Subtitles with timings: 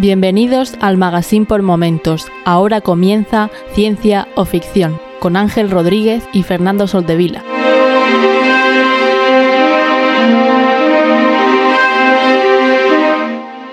[0.00, 2.26] Bienvenidos al Magazine por Momentos.
[2.46, 7.44] Ahora comienza Ciencia o Ficción con Ángel Rodríguez y Fernando Soldevila.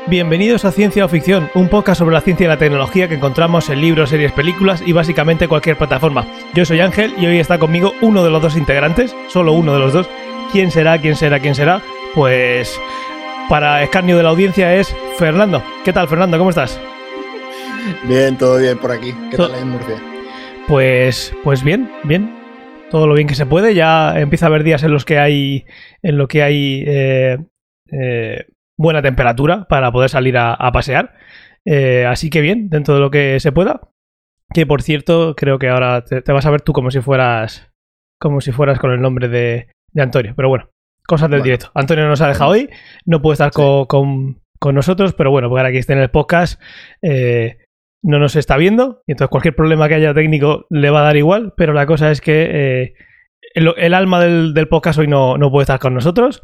[0.08, 3.70] Bienvenidos a Ciencia o Ficción, un podcast sobre la ciencia y la tecnología que encontramos
[3.70, 6.28] en libros, series, películas y básicamente cualquier plataforma.
[6.54, 9.80] Yo soy Ángel y hoy está conmigo uno de los dos integrantes, solo uno de
[9.80, 10.10] los dos.
[10.52, 10.98] ¿Quién será?
[10.98, 11.40] ¿Quién será?
[11.40, 11.82] ¿Quién será?
[12.14, 12.78] Pues
[13.48, 15.64] para escarnio de la audiencia es Fernando.
[15.84, 16.38] ¿Qué tal, Fernando?
[16.38, 16.80] ¿Cómo estás?
[18.08, 19.16] Bien, todo bien por aquí.
[19.32, 19.96] ¿Qué tal en Murcia?
[20.68, 22.32] Pues, pues bien, bien.
[22.92, 23.74] Todo lo bien que se puede.
[23.74, 25.66] Ya empieza a haber días en los que hay,
[26.04, 27.40] en lo que hay eh,
[27.92, 28.46] eh,
[28.78, 31.16] buena temperatura para poder salir a, pasear.
[31.66, 33.82] Eh, así que bien, dentro de lo que se pueda.
[34.54, 37.72] Que por cierto, creo que ahora te, vas a ver tú como si fueras,
[38.20, 40.34] como si fueras con el nombre de, de Antonio.
[40.36, 40.70] Pero bueno,
[41.08, 41.72] Cosas del directo.
[41.74, 42.70] Antonio nos ha dejado hoy,
[43.06, 44.42] no puede estar con,
[44.76, 46.62] nosotros, pero bueno, porque ahora que esté en el podcast
[47.02, 47.58] eh,
[48.04, 51.18] no nos está viendo, y entonces cualquier problema que haya técnico le va a dar
[51.18, 52.94] igual, pero la cosa es que eh,
[53.54, 56.42] el, alma del, podcast hoy no, puede estar con nosotros.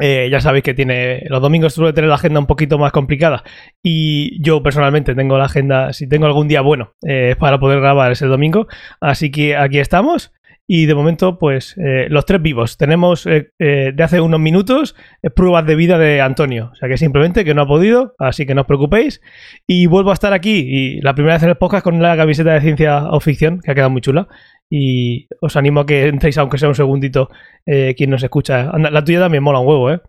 [0.00, 3.44] Eh, ya sabéis que tiene los domingos suele tener la agenda un poquito más complicada
[3.80, 6.94] y yo personalmente tengo la agenda, si tengo algún día bueno
[7.38, 8.66] para poder grabar ese domingo,
[9.00, 10.32] así que aquí estamos
[10.66, 12.78] y de momento, pues eh, los tres vivos.
[12.78, 14.94] Tenemos eh, eh, de hace unos minutos
[15.34, 16.70] pruebas de vida de Antonio.
[16.72, 19.20] O sea que simplemente que no ha podido, así que no os preocupéis.
[19.66, 20.64] Y vuelvo a estar aquí.
[20.66, 23.72] Y la primera vez en el podcast con la camiseta de ciencia o ficción, que
[23.72, 24.26] ha quedado muy chula.
[24.70, 27.28] Y os animo a que entréis, aunque sea un segundito,
[27.64, 28.72] quien nos escucha.
[28.78, 30.00] la tuya también mola un huevo, ¿eh?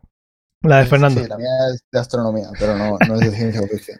[0.61, 1.21] La de Fernando.
[1.21, 3.99] Sí, la mía es de astronomía, pero no, no es de ciencia o ficción.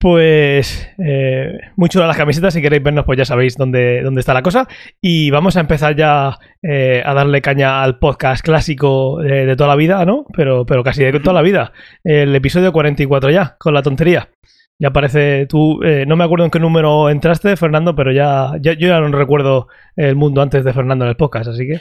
[0.00, 4.32] Pues eh, mucho de las camisetas, si queréis vernos, pues ya sabéis dónde, dónde está
[4.32, 4.66] la cosa.
[4.98, 9.76] Y vamos a empezar ya eh, a darle caña al podcast clásico de, toda la
[9.76, 10.24] vida, ¿no?
[10.34, 11.74] Pero, pero casi de toda la vida.
[12.02, 14.30] El episodio 44 ya, con la tontería.
[14.78, 18.72] Ya parece tú, eh, no me acuerdo en qué número entraste, Fernando, pero ya, yo
[18.72, 21.80] ya no recuerdo el mundo antes de Fernando en el podcast, así que...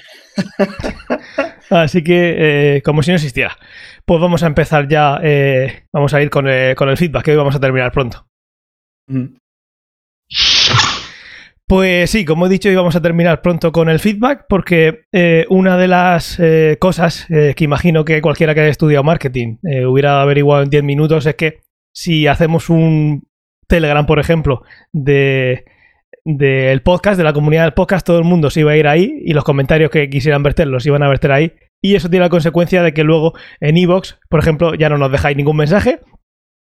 [1.69, 3.57] así que, eh, como si no existiera.
[4.05, 7.55] Pues vamos a empezar ya, eh, vamos a ir con, el feedback, que hoy vamos
[7.55, 8.25] a terminar pronto.
[9.07, 9.35] Mm.
[11.67, 15.77] Pues sí, como he dicho, íbamos a terminar pronto con el feedback porque eh, una
[15.77, 19.57] de las eh, cosas que imagino que cualquiera que haya estudiado marketing
[19.87, 21.59] hubiera averiguado en 10 minutos es que
[21.93, 23.27] si hacemos un
[23.67, 25.65] Telegram, por ejemplo, de
[26.37, 29.21] del podcast, de la comunidad del podcast, todo el mundo se iba a ir ahí
[29.23, 32.29] y los comentarios que quisieran verter los iban a verter ahí y eso tiene la
[32.29, 36.01] consecuencia de que luego en Evox, por ejemplo, ya no nos dejáis ningún mensaje.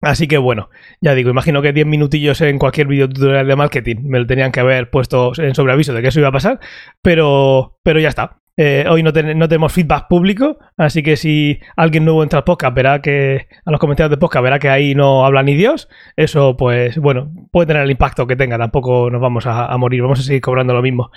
[0.02, 0.70] Así que bueno,
[1.00, 4.52] ya digo, imagino que 10 minutillos en cualquier video tutorial de marketing me lo tenían
[4.52, 6.60] que haber puesto en sobreaviso de que eso iba a pasar,
[7.02, 8.43] pero, pero ya está.
[8.56, 13.02] Eh, hoy no, tenemos feedback público, así que si alguien nuevo entra al podcast, verá
[13.02, 15.90] que a los comentarios de podcast verá que ahí no habla ni Dios.
[16.16, 18.58] Eso, pues, bueno, puede tener el impacto que tenga.
[18.60, 21.10] Tampoco nos vamos a, morir, vamos a seguir cobrando lo mismo.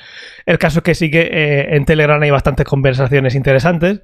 [0.47, 4.01] El caso es que sí que eh, en Telegram hay bastantes conversaciones interesantes.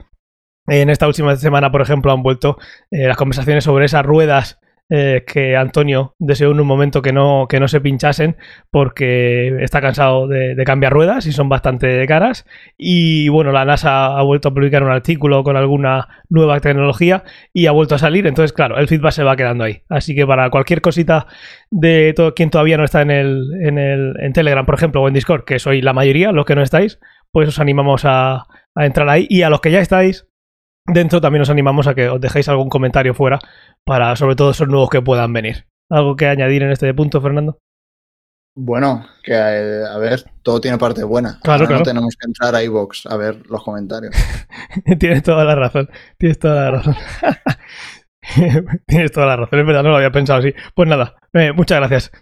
[0.66, 2.58] En esta última semana, por ejemplo, han vuelto
[2.90, 4.60] eh, las conversaciones sobre esas ruedas
[4.90, 8.36] eh, que Antonio deseó en un momento que no, que no se pinchasen
[8.70, 12.44] porque está cansado de, cambiar ruedas y son bastante caras.
[12.76, 17.66] Y bueno, la NASA ha vuelto a publicar un artículo con alguna nueva tecnología y
[17.66, 18.26] ha vuelto a salir.
[18.26, 19.82] Entonces, claro, el feedback se va quedando ahí.
[19.88, 21.26] Así que para cualquier cosita
[21.70, 25.08] de todo, quien todavía no está en el, en el en Telegram, por ejemplo, o
[25.08, 27.00] en Discord, que soy la mayoría, los que no estáis,
[27.30, 28.44] pues os animamos a,
[28.74, 29.26] a entrar ahí.
[29.30, 30.26] Y a los que ya estáis,
[30.86, 33.38] Dentro también os animamos a que os dejéis algún comentario fuera
[33.84, 35.66] para sobre todo esos nuevos que puedan venir.
[35.90, 37.58] ¿Algo que añadir en este punto, Fernando?
[38.54, 41.38] Bueno, que eh, a ver, todo tiene parte buena.
[41.42, 41.80] Claro, claro.
[41.80, 44.14] No tenemos que entrar a iVoox a ver los comentarios.
[44.98, 45.88] tienes toda la razón.
[46.18, 46.96] Tienes toda la razón.
[48.86, 49.60] tienes toda la razón.
[49.60, 50.54] Es verdad, no lo había pensado así.
[50.74, 52.12] Pues nada, eh, muchas gracias.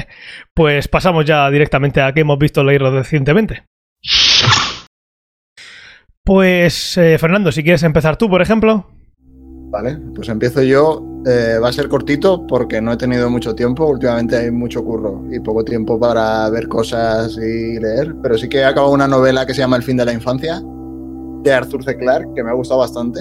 [0.54, 3.64] pues pasamos ya directamente a que hemos visto leerlo recientemente.
[6.26, 8.84] Pues, eh, Fernando, si quieres empezar tú, por ejemplo.
[9.70, 11.22] Vale, pues empiezo yo.
[11.24, 13.86] Eh, va a ser cortito porque no he tenido mucho tiempo.
[13.86, 18.16] Últimamente hay mucho curro y poco tiempo para ver cosas y leer.
[18.24, 20.60] Pero sí que he acabado una novela que se llama El fin de la infancia,
[21.44, 21.96] de Arthur C.
[21.96, 23.20] Clarke, que me ha gustado bastante.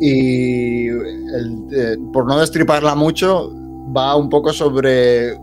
[0.00, 3.52] Y eh, por no destriparla mucho,
[3.94, 5.36] va un poco sobre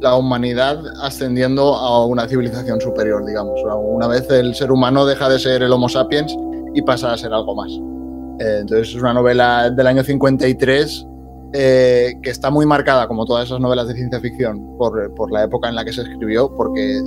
[0.00, 3.60] la humanidad ascendiendo a una civilización superior, digamos.
[3.64, 6.34] Una vez el ser humano deja de ser el Homo sapiens
[6.74, 7.70] y pasa a ser algo más.
[8.40, 11.06] Eh, entonces es una novela del año 53
[11.52, 15.44] eh, que está muy marcada, como todas esas novelas de ciencia ficción, por, por, la
[15.44, 17.02] época en la que se escribió, porque,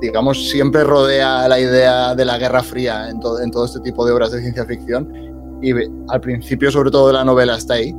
[0.00, 4.12] digamos, siempre rodea la idea de la Guerra Fría en, en todo este tipo de
[4.12, 5.12] obras de ciencia ficción.
[5.60, 5.72] Y
[6.08, 7.94] al principio, sobre todo, de la novela está ahí.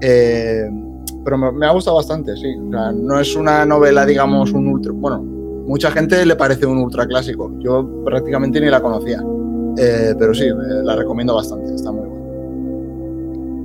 [0.00, 0.68] Eh,
[1.24, 2.54] pero me, ha gustado bastante, sí.
[2.68, 4.92] O sea, no es una novela, digamos, un ultra.
[4.94, 5.22] Bueno,
[5.66, 7.52] mucha gente le parece un ultra clásico.
[7.60, 9.22] Yo prácticamente ni la conocía.
[9.78, 10.44] Eh, pero sí,
[10.82, 12.24] la recomiendo bastante, está muy buena.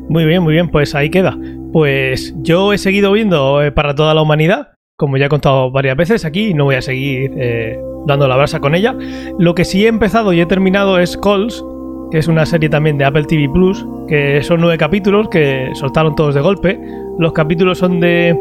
[0.09, 1.37] Muy bien, muy bien, pues ahí queda.
[1.71, 5.95] Pues yo he seguido viendo eh, para toda la humanidad, como ya he contado varias
[5.95, 8.95] veces aquí, no voy a seguir eh, dando la brasa con ella.
[9.37, 11.63] Lo que sí he empezado y he terminado es Calls,
[12.11, 16.15] que es una serie también de Apple TV Plus, que son nueve capítulos que soltaron
[16.15, 16.79] todos de golpe.
[17.17, 18.37] Los capítulos son de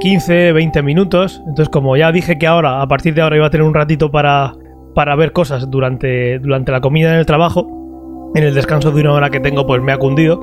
[0.00, 1.42] 15, 20 minutos.
[1.46, 4.10] Entonces, como ya dije que ahora, a partir de ahora iba a tener un ratito
[4.10, 4.54] para,
[4.94, 9.12] para ver cosas durante, durante la comida en el trabajo, en el descanso de una
[9.12, 10.40] hora que tengo, pues me ha cundido.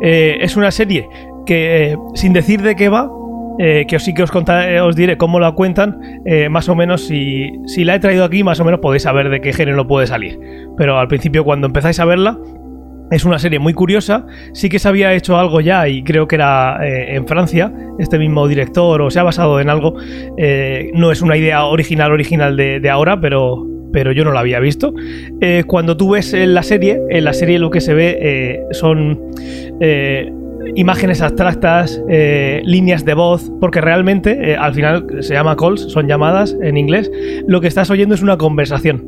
[0.00, 1.08] Eh, es una serie
[1.44, 3.10] que, eh, sin decir de qué va,
[3.58, 6.74] eh, que os sí que os, contaré, os diré cómo la cuentan, eh, más o
[6.74, 9.86] menos si, si la he traído aquí, más o menos podéis saber de qué género
[9.86, 10.38] puede salir.
[10.76, 12.38] Pero al principio, cuando empezáis a verla,
[13.10, 14.26] es una serie muy curiosa.
[14.52, 18.18] Sí que se había hecho algo ya, y creo que era eh, en Francia, este
[18.18, 19.94] mismo director, o se ha basado en algo.
[20.36, 24.40] Eh, no es una idea original, original de, de ahora, pero, pero yo no la
[24.40, 24.92] había visto.
[25.40, 29.20] Eh, cuando tú ves la serie, en la serie lo que se ve eh, son
[29.80, 30.30] eh,
[30.74, 36.08] imágenes abstractas, eh, líneas de voz, porque realmente eh, al final se llama calls, son
[36.08, 37.10] llamadas en inglés.
[37.46, 39.04] Lo que estás oyendo es una conversación.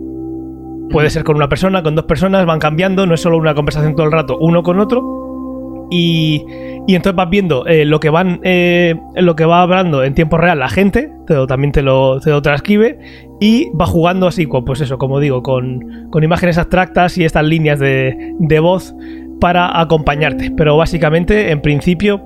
[0.91, 3.95] Puede ser con una persona, con dos personas, van cambiando, no es solo una conversación
[3.95, 5.87] todo el rato, uno con otro.
[5.91, 6.45] Y,
[6.87, 10.59] y entonces vas viendo eh, lo que van lo que va hablando en tiempo real
[10.59, 12.99] la gente, te lo- también te lo, te lo transcribe,
[13.41, 17.45] y va jugando así, con, pues eso, como digo, con, con imágenes abstractas y estas
[17.47, 18.95] líneas de, de voz
[19.40, 20.50] para acompañarte.
[20.56, 22.23] Pero básicamente, en principio,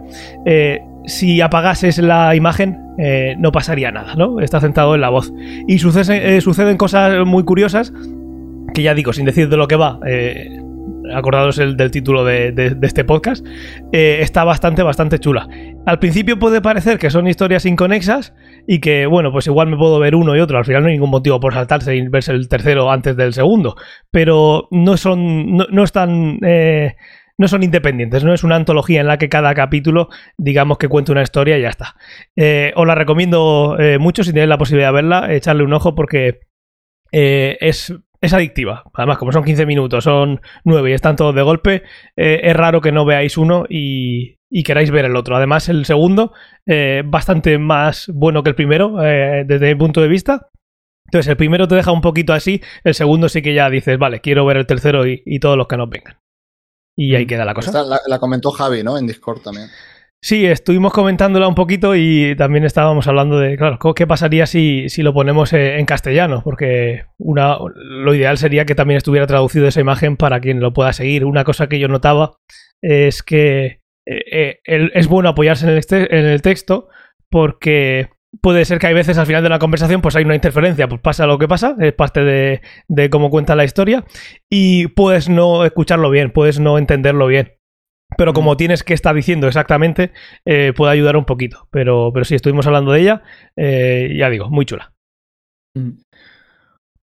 [0.46, 4.40] eh, si apagases la imagen, eh, no pasaría nada, ¿no?
[4.40, 5.32] Está centrado en la voz.
[5.66, 7.92] Y eh, suceden cosas muy curiosas
[8.74, 9.98] que ya digo, sin decir de lo que va,
[11.14, 13.44] acordados el, del título de, de- este podcast,
[13.92, 15.46] está bastante, bastante chula.
[15.84, 18.32] Al principio puede parecer que son historias inconexas
[18.66, 20.94] y que, bueno, pues igual me puedo ver uno y otro, al final no hay
[20.94, 23.76] ningún motivo por saltarse y verse el tercero antes del segundo,
[24.10, 26.38] pero no son, no, no están...
[26.44, 26.96] eh,
[27.38, 31.10] no son independientes, no es una antología en la que cada capítulo, digamos que cuente
[31.10, 31.96] una historia y ya está.
[32.36, 35.94] Eh, os la recomiendo eh, mucho si tenéis la posibilidad de verla, echarle un ojo
[35.94, 36.40] porque
[37.10, 38.84] es, es adictiva.
[38.94, 41.82] Además, como son 15 minutos, son 9 y están todos de golpe,
[42.14, 45.34] es raro que no veáis uno y, y queráis ver el otro.
[45.34, 46.34] Además, el segundo,
[46.66, 50.50] eh, bastante más bueno que el primero, eh, desde mi punto de vista.
[51.06, 54.20] Entonces, el primero te deja un poquito así, el segundo sí que ya dices, vale,
[54.20, 56.18] quiero ver el tercero y, y todos los que nos vengan.
[56.96, 57.70] Y ahí queda la cosa.
[57.70, 58.98] Esta la, la comentó Javi, ¿no?
[58.98, 59.68] En Discord también.
[60.24, 65.02] Sí, estuvimos comentándola un poquito y también estábamos hablando de, claro, qué pasaría si, si
[65.02, 69.80] lo ponemos eh, en castellano, porque una, lo ideal sería que también estuviera traducido esa
[69.80, 71.24] imagen para quien lo pueda seguir.
[71.24, 72.36] Una cosa que yo notaba
[72.80, 76.88] es que eh, eh, es bueno apoyarse en el, en el texto
[77.30, 78.10] porque
[78.40, 81.00] puede ser que hay veces al final de la conversación pues hay una interferencia, pues
[81.00, 84.04] pasa lo que pasa, es parte de, de cómo cuenta la historia
[84.50, 87.52] y puedes no escucharlo bien, puedes no entenderlo bien.
[88.16, 90.12] Pero como tienes que estar diciendo exactamente,
[90.44, 91.68] eh, puede ayudar un poquito.
[91.70, 93.22] Pero, pero sí, estuvimos hablando de ella.
[93.56, 94.92] eh, ya digo, muy chula.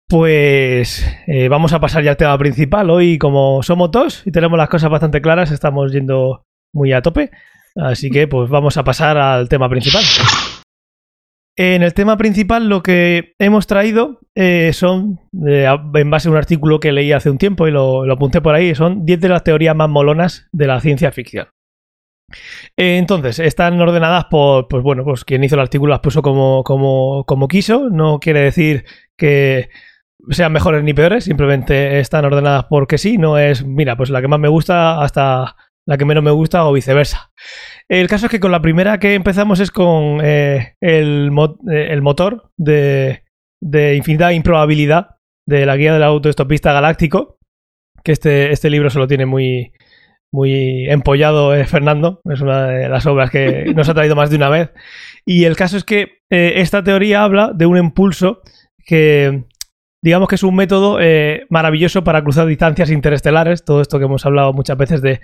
[0.08, 2.90] Pues eh, vamos a pasar ya al tema principal.
[2.90, 7.32] Hoy, como somos dos y tenemos las cosas bastante claras, estamos yendo muy a tope.
[7.76, 10.04] Así que, pues vamos a pasar al tema principal.
[11.58, 16.38] En el tema principal lo que hemos traído eh, son, eh, en base a un
[16.38, 19.30] artículo que leí hace un tiempo y lo, lo apunté por ahí, son 10 de
[19.30, 21.48] las teorías más molonas de la ciencia ficción.
[22.76, 26.64] Eh, entonces, están ordenadas por, pues bueno, pues quien hizo el artículo las puso como,
[26.64, 27.90] como, como quiso.
[27.90, 28.86] No quiere decir
[29.18, 29.70] que
[30.30, 34.28] sean mejores ni peores, simplemente están ordenadas porque sí, no es, mira, pues la que
[34.28, 35.56] más me gusta hasta
[35.88, 37.32] la que menos me gusta o viceversa.
[37.88, 41.88] El caso es que con la primera que empezamos es con eh, el, mo- eh,
[41.92, 43.24] el motor de,
[43.62, 47.38] de infinita improbabilidad de la guía del autoestopista galáctico,
[48.04, 49.72] que este, este libro se lo tiene muy,
[50.32, 54.38] muy empollado eh, Fernando, es una de las obras que nos ha traído más de
[54.38, 54.72] una vez.
[55.26, 58.42] Y el caso es que eh, esta teoría habla de un impulso
[58.86, 59.44] que
[60.06, 64.24] digamos que es un método eh, maravilloso para cruzar distancias interestelares, todo esto que hemos
[64.24, 65.20] hablado muchas veces de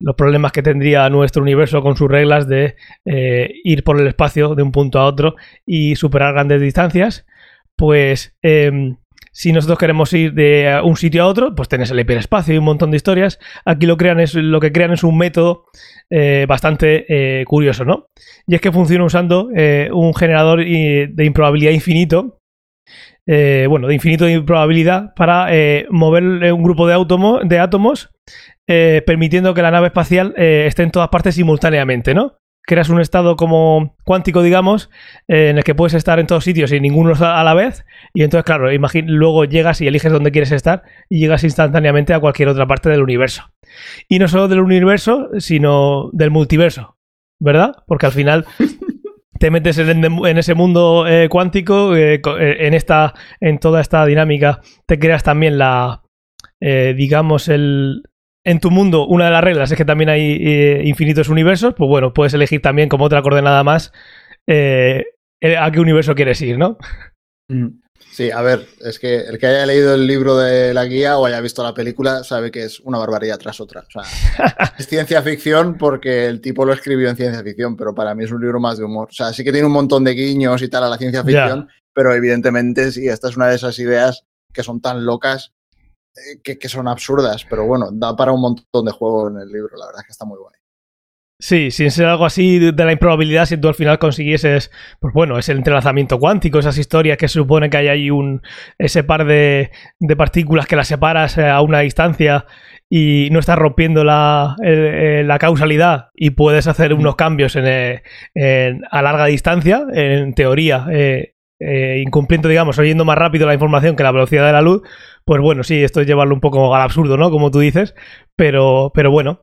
[0.00, 2.74] los problemas que tendría nuestro universo con sus reglas de
[3.04, 7.26] eh, ir por el espacio de un punto a otro y superar grandes distancias,
[7.76, 8.96] pues eh,
[9.30, 12.64] si nosotros queremos ir de un sitio a otro, pues tenés el hiperespacio y un
[12.64, 13.38] montón de historias.
[13.64, 15.66] Aquí lo, crean es, lo que crean es un método
[16.10, 18.08] eh, bastante curioso, ¿no?
[18.48, 19.44] Y es que funciona usando
[19.92, 22.40] un generador de improbabilidad infinito.
[23.26, 27.58] Eh, bueno, de infinito de improbabilidad para eh, mover eh, un grupo de, átomo- de
[27.58, 28.10] átomos
[28.66, 32.38] eh, permitiendo que la nave espacial eh, esté en todas partes simultáneamente, ¿no?
[32.66, 34.88] creas un estado como cuántico, digamos,
[35.28, 37.84] en el que puedes estar en todos sitios y ninguno a la vez.
[38.14, 38.68] Y entonces, claro,
[39.06, 43.02] luego llegas y eliges dónde quieres estar y llegas instantáneamente a cualquier otra parte del
[43.02, 43.42] universo.
[44.08, 46.96] Y no solo del universo, sino del multiverso,
[47.38, 47.72] ¿verdad?
[47.86, 48.46] Porque al final
[49.44, 54.98] te metes en, ese mundo eh, cuántico, eh, en, esta, en toda esta dinámica, te
[54.98, 56.02] creas también la,
[56.60, 58.04] digamos, el,
[58.44, 61.88] en tu mundo una de las reglas es que también hay eh, infinitos universos, pues
[61.88, 63.92] bueno, puedes elegir también como otra coordenada más
[64.46, 65.04] eh,
[65.42, 66.76] eh, a qué universo quieres ir, ¿no?
[67.48, 67.80] Mm.
[68.14, 71.26] Sí, a ver, es que el que haya leído el libro de la guía o
[71.26, 73.80] haya visto la película sabe que es una barbaridad tras otra.
[73.80, 74.04] O sea,
[74.78, 78.30] es ciencia ficción porque el tipo lo escribió en ciencia ficción, pero para mí es
[78.30, 79.08] un libro más de humor.
[79.10, 81.68] O sea, sí que tiene un montón de guiños y tal a la ciencia ficción,
[81.92, 85.52] pero evidentemente sí, esta es una de esas ideas que son tan locas
[86.16, 89.76] eh, que, son absurdas, pero bueno, da para un montón de juego en el libro,
[89.76, 90.53] la verdad es que está muy guay.
[91.40, 95.36] Sí, sin ser algo así de la improbabilidad, si tú al final consiguieses, pues bueno,
[95.36, 98.40] ese entrelazamiento cuántico, esas historias que se supone que hay ahí un,
[98.78, 102.46] ese par de, de partículas que las separas a una distancia
[102.88, 108.00] y no estás rompiendo la, la causalidad y puedes hacer unos cambios en,
[108.90, 114.02] a larga distancia, en teoría, eh, eh, incumpliendo, digamos, oyendo más rápido la información que
[114.04, 114.82] la velocidad de la luz,
[115.24, 117.30] pues bueno, sí, esto es llevarlo un poco al absurdo, ¿no?
[117.30, 117.94] Como tú dices,
[118.36, 119.40] pero, pero bueno,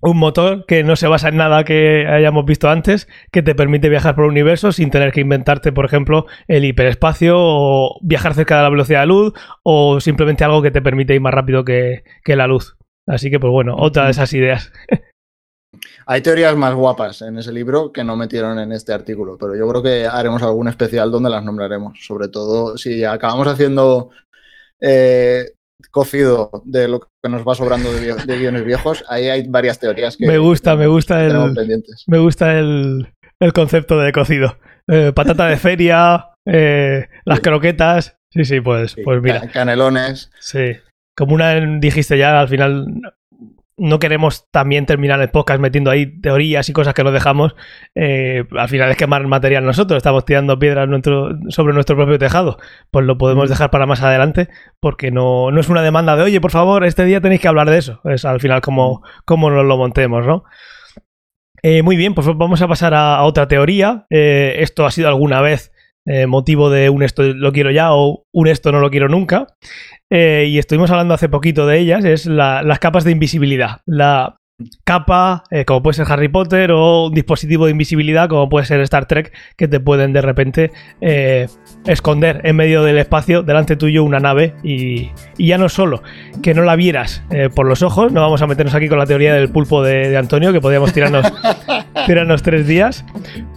[0.00, 3.88] un motor que no se basa en nada que hayamos visto antes, que te permite
[3.88, 8.56] viajar por el universo sin tener que inventarte, por ejemplo, el hiperespacio o viajar cerca
[8.56, 11.64] de la velocidad de la luz o simplemente algo que te permite ir más rápido
[11.64, 12.76] que, que la luz.
[13.06, 14.72] Así que, pues bueno, otra de esas ideas.
[16.06, 19.68] Hay teorías más guapas en ese libro que no metieron en este artículo, pero yo
[19.68, 21.98] creo que haremos algún especial donde las nombraremos.
[22.02, 24.10] Sobre todo si acabamos haciendo
[24.80, 25.52] eh,
[25.90, 30.26] cocido de lo que nos va sobrando de, guiones viejos, ahí hay varias teorías que
[30.26, 31.54] me gusta, me gusta el
[32.06, 33.06] me gusta el,
[33.54, 34.58] concepto de cocido.
[34.86, 39.48] Eh, patata de feria, eh, las croquetas, sí, sí, pues, pues mira.
[39.48, 40.30] Canelones.
[40.40, 40.76] Sí.
[41.16, 42.86] Como una dijiste ya, al final
[43.78, 47.54] no queremos también terminar el podcast metiendo ahí teorías y cosas que nos dejamos.
[47.94, 50.88] Eh, al final es quemar material nosotros, estamos tirando piedras
[51.48, 52.58] sobre nuestro propio tejado.
[52.90, 53.50] Pues lo podemos mm.
[53.50, 54.48] dejar para más adelante
[54.80, 57.70] porque no, no, es una demanda de, oye, por favor, este día tenéis que hablar
[57.70, 58.00] de eso.
[58.04, 59.02] Es al final como, mm.
[59.24, 60.44] como nos lo montemos, ¿no?
[61.62, 64.06] Eh, muy bien, pues vamos a pasar a, otra teoría.
[64.10, 65.72] Eh, esto ha sido alguna vez
[66.26, 69.46] motivo de un esto lo quiero ya o un esto no lo quiero nunca.
[70.10, 73.80] Eh, y estuvimos hablando hace poquito de ellas, es las capas de invisibilidad.
[73.84, 74.37] La
[74.84, 78.80] capa, eh, como puede ser Harry Potter, o un dispositivo de invisibilidad, como puede ser
[78.80, 81.48] Star Trek, que te pueden de repente eh,
[81.86, 86.02] esconder en medio del espacio delante tuyo una nave y, ya no solo.
[86.42, 87.22] Que no la vieras
[87.54, 90.52] por los ojos, no vamos a meternos aquí con la teoría del pulpo de, Antonio,
[90.52, 91.26] que podríamos tirarnos,
[92.06, 93.04] tirarnos tres días,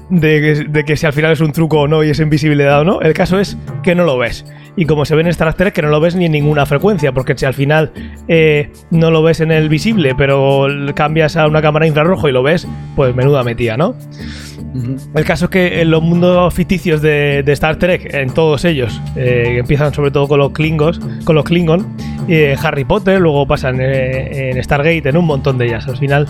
[0.09, 2.83] de, de que si al final es un truco o no y es invisibilidad o
[2.83, 5.73] no, el caso es que no lo ves y como se ve en Star Trek
[5.73, 7.91] que no lo ves ni en ninguna frecuencia, porque si al final
[8.27, 12.43] eh, no lo ves en el visible, pero cambias a una cámara infrarrojo y lo
[12.43, 13.95] ves, pues menuda metía, ¿no?
[15.15, 19.57] El caso es que en los mundos ficticios de, Star Trek, en todos ellos, eh,
[19.59, 21.85] empiezan sobre todo con los Klingons, con los Klingon,
[22.27, 25.87] eh, Harry Potter, luego pasan en Stargate, en un montón de ellas.
[25.87, 26.27] Al final,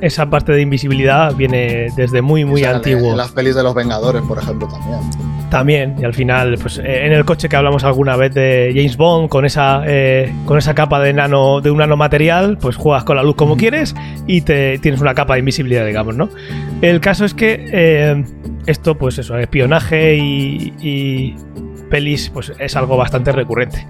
[0.00, 3.12] esa parte de invisibilidad viene desde muy, muy antiguo.
[3.12, 5.00] En las pelis de los Vengadores, por ejemplo, también.
[5.50, 9.28] También, y al final, pues en el coche que hablamos alguna vez de James Bond,
[9.28, 13.24] con esa, eh, con esa capa de nano, de un nanomaterial, pues juegas con la
[13.24, 13.96] luz como quieres
[14.28, 16.28] y te tienes una capa de invisibilidad, digamos, ¿no?
[16.82, 18.24] El caso es que eh,
[18.66, 21.34] esto, pues eso, espionaje y,
[21.90, 23.86] pelis, pues es algo bastante recurrente.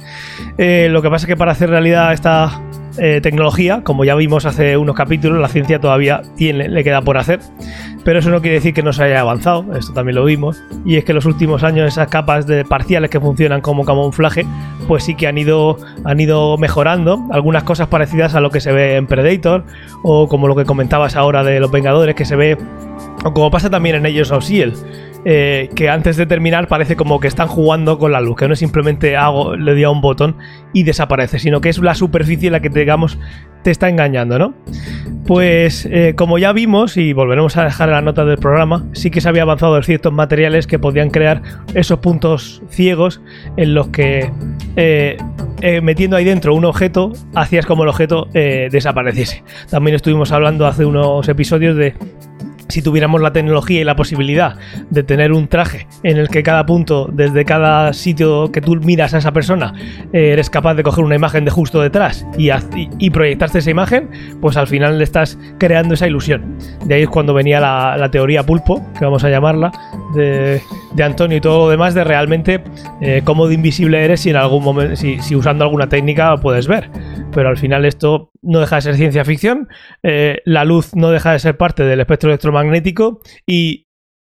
[0.56, 2.62] Eh, lo que pasa es que para hacer realidad esta
[3.22, 7.40] tecnología, como ya vimos hace unos capítulos, la ciencia todavía tiene, le queda por hacer.
[8.04, 10.62] Pero eso no quiere decir que no se haya avanzado, esto también lo vimos.
[10.86, 14.46] Y es que en los últimos años esas capas de parciales que funcionan como camuflaje,
[14.88, 17.20] pues sí que han ido, han ido mejorando.
[17.30, 19.64] Algunas cosas parecidas a lo que se ve en Predator,
[20.02, 22.56] o como lo que comentabas ahora de los Vengadores, que se ve,
[23.24, 24.76] o como pasa también en ellos of Shield
[25.26, 28.54] eh, que antes de terminar parece como que están jugando con la luz, que no
[28.54, 30.36] es simplemente hago, le doy a un botón
[30.72, 33.18] y desaparece, sino que es la superficie la que digamos
[33.62, 34.54] te está engañando, ¿no?
[35.26, 39.20] Pues eh, como ya vimos, y volveremos a dejar la nota del programa, sí que
[39.20, 41.42] se había avanzado en ciertos materiales que podían crear
[41.74, 43.20] esos puntos ciegos
[43.58, 44.30] en los que
[44.76, 45.18] eh,
[45.82, 49.44] metiendo ahí dentro un objeto, hacías como el objeto desapareciese.
[49.68, 51.92] También estuvimos hablando hace unos episodios de
[52.70, 54.56] si tuviéramos la tecnología y la posibilidad
[54.90, 59.14] de tener un traje en el que cada punto, desde cada sitio que tú miras
[59.14, 59.72] a esa persona,
[60.12, 62.50] eh, eres capaz de coger una imagen de justo detrás y,
[62.98, 64.10] y, proyectarte esa imagen,
[64.40, 66.58] pues al final le estás creando esa ilusión.
[66.84, 69.72] De ahí es cuando venía la, teoría pulpo, que vamos a llamarla,
[70.14, 70.60] de,
[71.02, 72.62] Antonio y todo lo demás, de realmente
[73.00, 76.66] eh, cómo de invisible eres si en algún momento, si, si usando alguna técnica puedes
[76.66, 76.90] ver.
[77.32, 79.68] Pero al final esto no deja de ser ciencia ficción,
[80.02, 83.86] eh, la luz no deja de ser parte del espectro electromagnético y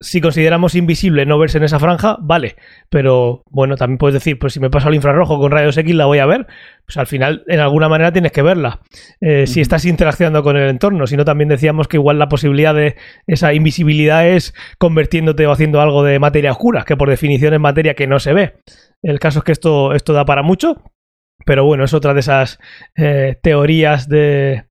[0.03, 2.57] si consideramos invisible no verse en esa franja, vale,
[2.91, 6.07] pero bueno, también puedes decir, pues si me paso al infrarrojo con rayos X la
[6.07, 6.47] voy a ver,
[6.85, 8.81] pues al final en alguna manera tienes que verla.
[9.21, 12.75] Eh, si estás interaccionando con el entorno, si no también decíamos que igual la posibilidad
[12.75, 17.61] de esa invisibilidad es convirtiéndote o haciendo algo de materia oscura, que por definición es
[17.61, 18.55] materia que no se ve.
[19.03, 20.83] El caso es que esto, esto da para mucho
[21.45, 22.59] pero bueno, es otra de esas
[22.97, 24.65] eh, teorías de,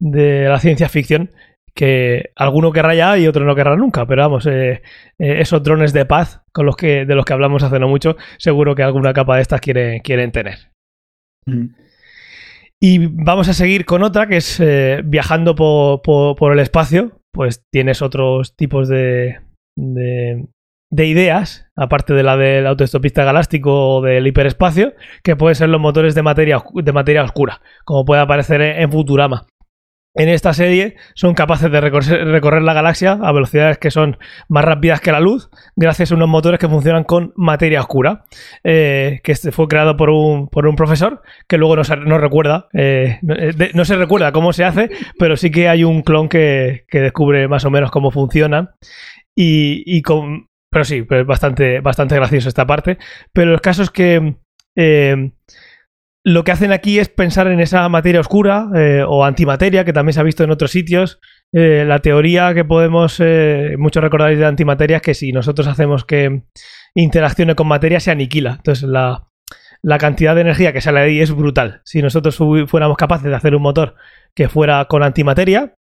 [0.00, 1.30] de, la ciencia ficción
[1.74, 4.06] que alguno querrá ya y otro no querrá nunca.
[4.06, 4.82] Pero vamos, eh,
[5.18, 8.16] eh, esos drones de paz con los que, de los que hablamos hace no mucho,
[8.38, 10.70] seguro que alguna capa de estas quiere, quieren tener.
[12.80, 14.62] Y vamos a seguir con otra que es
[15.04, 17.20] viajando por, por, el espacio.
[17.32, 19.38] Pues tienes otros tipos de,
[19.76, 20.46] de
[20.90, 26.14] ideas, aparte de la del autoestopista galáctico o del hiperespacio, que pueden ser los motores
[26.14, 29.46] de materia, de materia oscura, como puede aparecer en Futurama.
[30.18, 34.16] En esta serie son capaces de recorrer, la galaxia a velocidades que son
[34.48, 38.24] más rápidas que la luz, gracias a unos motores que funcionan con materia oscura,
[38.64, 42.66] eh, que este fue creado por un, por un profesor que luego no, se, recuerda,
[42.72, 44.88] eh, eh, no, se recuerda cómo se hace,
[45.18, 48.74] pero sí que hay un clon que, descubre más o menos cómo funciona.
[49.38, 52.98] Y, y, con, pero sí, pues bastante, bastante gracioso esta parte.
[53.32, 54.36] Pero el caso es que
[54.76, 55.32] eh,
[56.24, 60.12] lo que hacen aquí es pensar en esa materia oscura eh, o antimateria, que también
[60.12, 61.20] se ha visto en otros sitios.
[61.52, 63.22] Eh, la teoría que podemos,
[63.78, 66.42] muchos recordaréis de antimateria, es que si nosotros hacemos que
[66.94, 68.54] interaccione con materia, se aniquila.
[68.56, 69.28] Entonces la,
[69.82, 71.80] la cantidad de energía que sale ahí es brutal.
[71.84, 72.36] Si nosotros
[72.68, 73.94] fuéramos capaces de hacer un motor
[74.34, 75.74] que fuera con antimateria,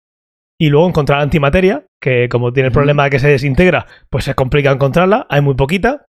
[0.62, 4.36] y luego encontrar antimateria, que como tiene el problema de que se desintegra, pues se
[4.36, 6.06] complica encontrarla, hay muy poquita,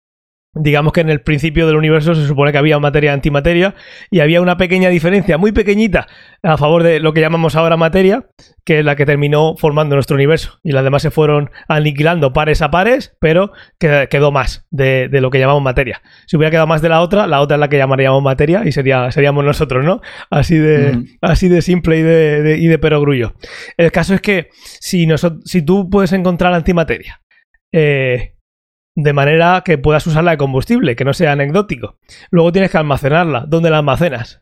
[0.54, 3.74] Digamos que en el principio del universo se supone que había materia antimateria
[4.10, 6.08] y había una pequeña diferencia, muy pequeñita,
[6.44, 8.26] a favor de lo que llamamos ahora materia,
[8.66, 10.60] que es la que terminó formando nuestro universo.
[10.62, 15.40] Y las demás se fueron aniquilando pares a pares, pero quedó más de, lo que
[15.40, 16.02] llamamos materia.
[16.28, 18.74] Si hubiera quedado más de la otra, la otra es la que llamaríamos materia y
[18.74, 20.02] sería, seríamos nosotros, ¿no?
[20.30, 23.36] Así de, así de simple y de, y de perogrullo.
[23.78, 25.08] El caso es que si,
[25.46, 27.22] si tú puedes encontrar antimateria,
[27.72, 28.34] eh,
[28.96, 31.98] de manera que puedas usarla de combustible, que no sea anecdótico.
[32.30, 33.46] Luego tienes que almacenarla.
[33.48, 34.42] ¿Dónde la almacenas?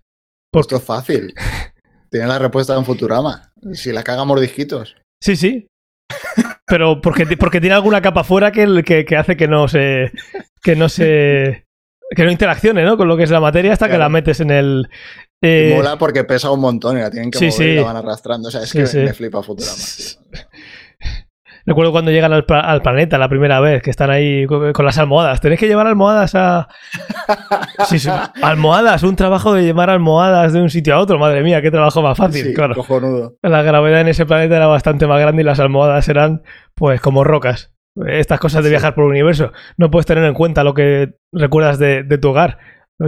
[0.51, 1.33] Pues esto es fácil.
[2.09, 3.53] Tiene la respuesta en Futurama.
[3.73, 4.95] Si la caga mordisquitos.
[5.21, 5.67] Sí, sí.
[6.65, 10.11] Pero porque, porque tiene alguna capa fuera que, que, hace que no se.
[10.63, 11.65] que no se.
[12.15, 12.97] que no interaccione, ¿no?
[12.97, 14.89] Con lo que es la materia hasta que la metes en el.
[15.41, 15.73] Eh...
[15.75, 18.49] Mola porque pesa un montón y la tienen que mover y la van arrastrando.
[18.49, 19.77] O sea, es que me, flipa Futurama.
[21.69, 22.45] Recuerdo cuando llegan al,
[22.81, 25.39] planeta la primera vez, que están ahí con, las almohadas.
[25.39, 26.67] Tenéis que llevar almohadas a.
[27.85, 28.09] Sí,
[28.41, 31.19] almohadas, un trabajo de llevar almohadas de un sitio a otro.
[31.19, 32.55] Madre mía, qué trabajo más fácil.
[32.55, 32.73] claro.
[33.43, 36.41] La gravedad en ese planeta era bastante más grande y las almohadas eran,
[36.73, 37.71] pues, como rocas.
[38.07, 39.51] Estas cosas de viajar por el universo.
[39.77, 42.57] No puedes tener en cuenta lo que recuerdas de, de tu hogar.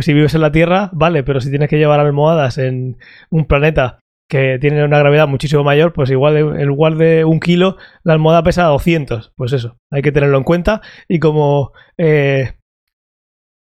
[0.02, 2.98] Si vives en la Tierra, vale, pero si tienes que llevar almohadas en
[3.32, 4.01] un planeta
[4.32, 8.64] que tiene una gravedad muchísimo mayor, pues igual de, de un kilo, la almohada pesa
[8.64, 9.34] 200.
[9.36, 10.80] Pues eso, hay que tenerlo en cuenta.
[11.10, 12.54] Y como eh,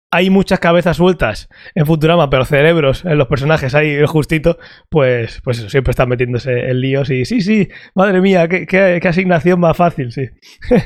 [0.09, 4.57] hay muchas cabezas sueltas en Futurama, pero cerebros en los personajes ahí justito,
[4.89, 9.07] pues, pues eso, siempre están metiéndose en líos y sí, sí, madre mía, qué, qué
[9.07, 10.29] asignación más fácil, sí.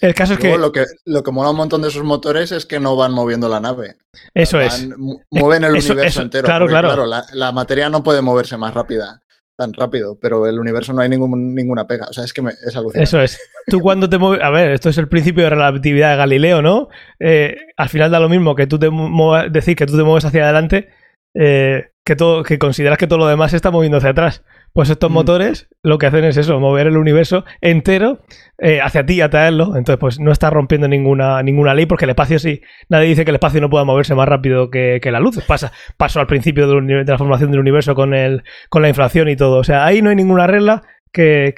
[0.00, 0.56] El caso es que...
[0.56, 0.84] Lo, que...
[1.06, 3.96] lo que mola un montón de esos motores es que no van moviendo la nave.
[4.32, 4.88] Eso es.
[5.30, 6.44] Mueven el universo entero.
[6.44, 7.06] Claro, claro.
[7.06, 9.22] la, materia no puede moverse más rápida,
[9.56, 12.06] tan rápido, pero el universo no hay ningún, ninguna pega.
[12.08, 13.02] O sea, es que es alucinante.
[13.02, 13.40] Eso es.
[13.66, 14.44] Tú cuando te mueves...
[14.44, 16.88] A ver, esto es el principio de relatividad de Galileo, ¿no?
[17.18, 20.24] Eh, al final da lo mismo que tú te muevas, decir que tú te mueves
[20.24, 20.90] hacia adelante,
[21.34, 24.44] eh, que, todo, que consideras que todo lo demás se está moviendo hacia atrás.
[24.72, 25.14] Pues estos mm.
[25.14, 28.20] motores lo que hacen es eso, mover el universo entero
[28.58, 29.76] eh, hacia ti, a traerlo.
[29.76, 32.60] Entonces, pues no está rompiendo ninguna, ninguna ley, porque el espacio sí.
[32.88, 35.42] Nadie dice que el espacio no pueda moverse más rápido que, la luz.
[35.46, 39.36] Pasa, pasó al principio de, la formación del universo con, el, con la inflación y
[39.36, 39.58] todo.
[39.58, 41.54] O sea, ahí no hay ninguna regla que,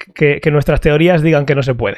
[0.51, 1.97] nuestras teorías digan que no se puede.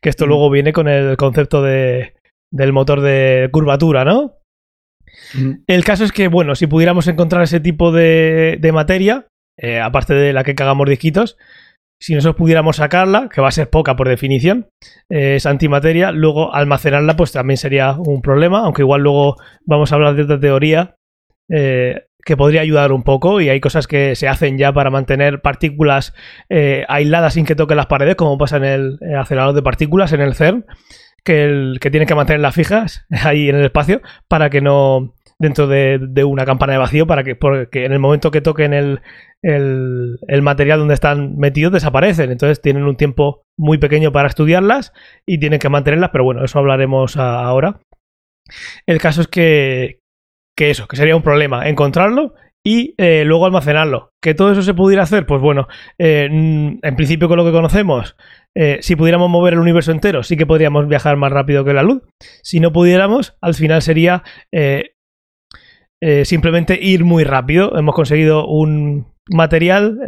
[0.00, 0.28] Que esto mm.
[0.28, 2.14] luego viene con el concepto de,
[2.50, 4.38] del motor de curvatura, ¿no?
[5.34, 5.62] Mm.
[5.66, 10.14] El caso es que, bueno, si pudiéramos encontrar ese tipo de, de materia, eh, aparte
[10.14, 11.36] de la que cagamos disquitos,
[12.00, 14.68] si nosotros pudiéramos sacarla, que va a ser poca por definición,
[15.08, 19.94] eh, es antimateria, luego almacenarla pues también sería un problema, aunque igual luego vamos a
[19.94, 20.96] hablar de otra teoría
[21.48, 25.42] eh, que podría ayudar un poco y hay cosas que se hacen ya para mantener
[25.42, 26.14] partículas
[26.88, 30.34] aisladas sin que toquen las paredes, como pasa en el acelerador de partículas, en el
[30.34, 30.64] CERN,
[31.24, 35.66] que, el, que tiene que mantenerlas fijas ahí en el espacio para que no dentro
[35.66, 39.00] de, una campana de vacío para que porque en el momento que toquen el,
[39.42, 42.30] el, material donde están metidos desaparecen.
[42.30, 44.92] Entonces tienen un tiempo muy pequeño para estudiarlas
[45.26, 47.80] y tienen que mantenerlas, pero bueno, eso hablaremos ahora.
[48.86, 50.00] El caso es que,
[50.56, 52.34] que eso, que sería un problema encontrarlo
[52.66, 54.12] y eh, luego almacenarlo.
[54.22, 55.26] ¿Que todo eso se pudiera hacer?
[55.26, 55.68] Pues bueno,
[55.98, 58.16] eh, en principio con lo que conocemos,
[58.56, 61.82] eh, si pudiéramos mover el universo entero, sí que podríamos viajar más rápido que la
[61.82, 62.02] luz.
[62.42, 64.22] Si no pudiéramos, al final sería
[66.24, 67.76] simplemente ir muy rápido.
[67.78, 70.00] Hemos conseguido un material,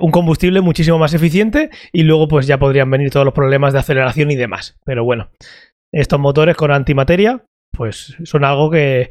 [0.00, 3.78] un combustible muchísimo más eficiente y luego pues ya podrían venir todos los problemas de
[3.78, 4.78] aceleración y demás.
[4.84, 5.30] Pero bueno,
[5.92, 9.10] estos motores con antimateria pues son algo que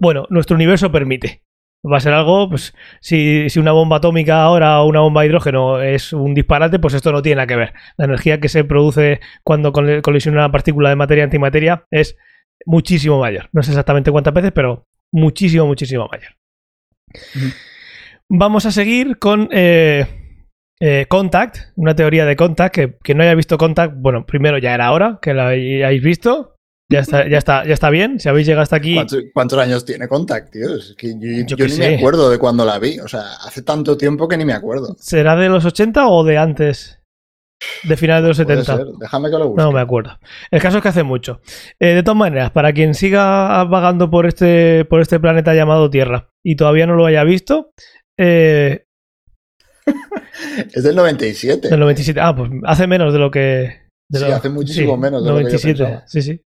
[0.00, 1.42] bueno, nuestro universo permite.
[1.84, 5.80] Va a ser algo, pues, si, una bomba atómica ahora o una bomba de hidrógeno
[5.80, 7.72] es un disparate, pues esto no tiene nada que ver.
[7.96, 12.16] La energía que se produce cuando colisiona una partícula de materia antimateria es
[12.66, 13.48] muchísimo mayor.
[13.52, 16.32] No sé exactamente cuántas veces, pero muchísimo, muchísimo mayor.
[18.28, 20.06] Vamos a seguir con eh,
[20.80, 24.74] eh, Contact, una teoría de Contact, que, que no haya visto Contact, bueno, primero ya
[24.74, 26.58] era hora que la hayáis visto,
[26.90, 28.18] ya está, ya está, ya está bien.
[28.18, 28.96] Si habéis llegado hasta aquí.
[29.34, 30.68] ¿Cuántos, años tiene Contact, tío?
[30.96, 31.14] que
[31.46, 32.98] yo, ni me acuerdo de cuando la vi.
[33.00, 34.96] O sea, hace tanto tiempo que ni me acuerdo.
[34.98, 36.97] ¿Será de los 80 o de antes?
[37.82, 38.78] De finales de los 70.
[39.00, 39.62] Déjame que lo busque.
[39.62, 40.18] No me acuerdo.
[40.50, 41.40] El caso es que hace mucho.
[41.80, 46.30] Eh, de todas maneras, para quien siga vagando por este, por este planeta llamado Tierra
[46.44, 47.72] y todavía no lo haya visto,
[48.16, 48.84] eh,
[50.72, 51.68] es del 97.
[51.68, 52.20] Del 97.
[52.20, 53.88] Ah, pues hace menos de lo que.
[54.12, 55.82] sí, hace muchísimo menos de 97.
[55.82, 56.40] lo que yo Sí, sí.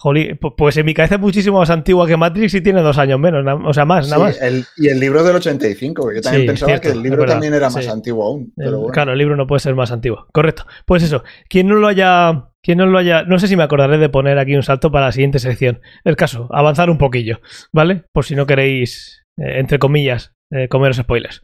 [0.00, 3.18] Jolí, pues en mi cabeza es muchísimo más antigua que Matrix y tiene dos años
[3.18, 4.38] menos, o sea, más, nada más.
[4.76, 8.24] y el libro del 85, yo también pensaba que el libro también era más antiguo
[8.24, 8.52] aún.
[8.92, 10.28] Claro, el libro no puede ser más antiguo.
[10.32, 10.66] Correcto.
[10.86, 12.44] Pues eso, quien no lo haya.
[12.62, 13.24] Quien no lo haya.
[13.24, 15.80] No sé si me acordaré de poner aquí un salto para la siguiente sección.
[16.04, 17.40] El caso, avanzar un poquillo,
[17.72, 18.04] ¿vale?
[18.12, 21.42] Por si no queréis, eh, entre comillas, eh, comeros spoilers.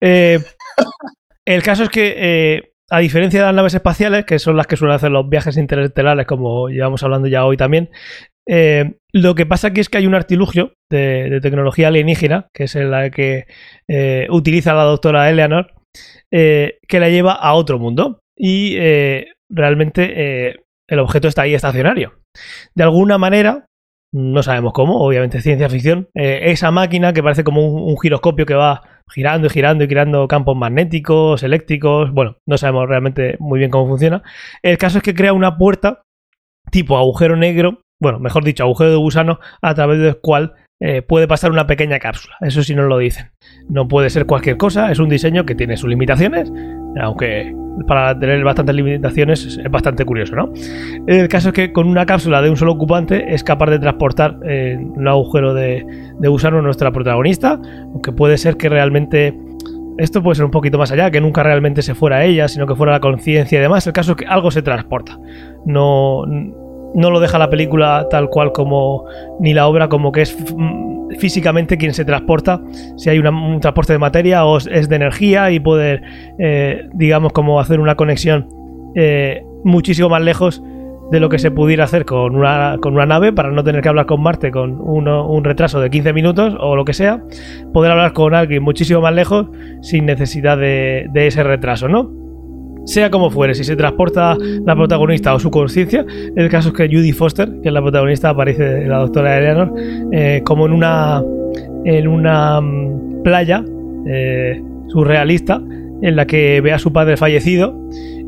[0.00, 0.38] Eh,
[1.44, 4.96] el caso es que a diferencia de las naves espaciales, que son las que suelen
[4.96, 7.90] hacer los viajes interestelares, como llevamos hablando ya hoy también,
[8.52, 12.74] eh, lo que pasa aquí es que hay un artilugio de, tecnología alienígena, que es
[12.74, 13.46] la que
[13.88, 15.72] eh, utiliza la doctora Eleanor,
[16.32, 18.20] eh, que la lleva a otro mundo.
[18.36, 18.78] Y
[19.50, 20.54] realmente
[20.88, 22.14] el objeto está ahí estacionario.
[22.74, 23.66] De alguna manera,
[24.14, 28.99] no sabemos cómo, obviamente ciencia ficción, esa máquina que parece como un giroscopio que va
[29.12, 32.12] girando y girando y creando campos magnéticos, eléctricos.
[32.12, 34.22] Bueno, no sabemos realmente muy bien cómo funciona.
[34.62, 36.02] El caso es que crea una puerta
[36.70, 41.28] tipo agujero negro, bueno, mejor dicho, agujero de gusano, a través del cual eh, puede
[41.28, 42.36] pasar una pequeña cápsula.
[42.40, 43.30] Eso sí nos lo dicen.
[43.68, 46.50] No puede ser cualquier cosa, es un diseño que tiene sus limitaciones,
[47.00, 47.52] aunque
[47.86, 50.52] para tener bastantes limitaciones es bastante curioso, ¿no?
[51.06, 54.38] El caso es que con una cápsula de un solo ocupante es capaz de transportar
[54.46, 55.84] eh, un agujero de,
[56.18, 57.60] de gusano a nuestra protagonista,
[57.92, 59.34] aunque puede ser que realmente
[59.98, 62.74] esto puede ser un poquito más allá, que nunca realmente se fuera ella, sino que
[62.74, 63.86] fuera la conciencia y demás.
[63.86, 65.18] El caso es que algo se transporta.
[65.66, 66.24] No,
[66.94, 69.04] no lo deja la película tal cual como
[69.38, 70.36] ni la obra como que es
[71.18, 72.60] físicamente quien se transporta,
[72.96, 76.02] si hay un transporte de materia o es de energía y poder,
[76.38, 78.48] eh, digamos, como hacer una conexión
[78.94, 80.62] eh, muchísimo más lejos
[81.10, 83.88] de lo que se pudiera hacer con una, con una nave para no tener que
[83.88, 87.20] hablar con Marte con un retraso de 15 minutos o lo que sea,
[87.72, 89.46] poder hablar con alguien muchísimo más lejos
[89.82, 92.29] sin necesidad de ese retraso, ¿no?
[92.84, 96.88] Sea como fuere, si se transporta la protagonista o su conciencia, el caso es que
[96.88, 99.72] Judy Foster, que es la protagonista, aparece la doctora Eleanor,
[100.12, 101.22] eh, como en una,
[101.84, 103.64] en una mm, playa
[104.06, 105.62] eh, surrealista
[106.02, 107.78] en la que ve a su padre fallecido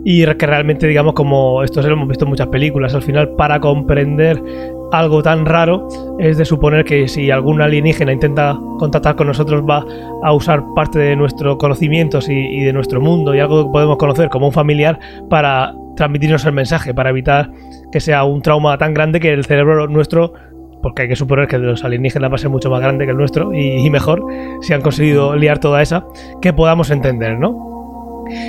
[0.04, 3.30] y que realmente, digamos, como esto se lo hemos visto en muchas películas, al final
[3.36, 4.42] para comprender
[4.92, 9.84] algo tan raro es de suponer que si algún alienígena intenta contactar con nosotros va
[10.22, 14.28] a usar parte de nuestros conocimientos y, de nuestro mundo y algo que podemos conocer
[14.28, 17.50] como un familiar para transmitirnos el mensaje, para evitar
[17.90, 20.34] que sea un trauma tan grande que el cerebro nuestro
[20.82, 23.16] porque hay que suponer que los alienígenas va a ser mucho más grande que el
[23.16, 24.24] nuestro y, y mejor
[24.60, 26.04] si han conseguido liar toda esa
[26.40, 27.72] que podamos entender, ¿no?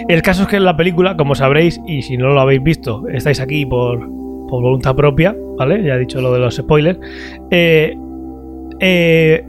[0.08, 3.08] El caso es que en la película, como sabréis, y si no lo habéis visto,
[3.10, 4.08] estáis aquí por,
[4.62, 5.84] voluntad propia, ¿vale?
[5.84, 7.00] Ya he dicho lo de los spoilers.
[7.52, 7.96] Eh,
[8.80, 9.44] eh,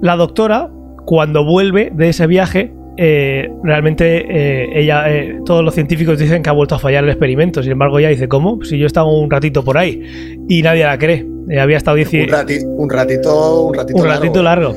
[0.00, 0.70] la doctora,
[1.04, 5.06] cuando vuelve de ese viaje, eh, realmente ella,
[5.44, 7.62] todos los científicos dicen que ha vuelto a fallar el experimento.
[7.62, 8.62] Sin embargo, ella dice, ¿cómo?
[8.64, 10.02] Si yo estaba un ratito por ahí
[10.48, 11.26] y nadie la cree.
[11.58, 14.74] había estado un, ratito, un ratito, un ratito, largo.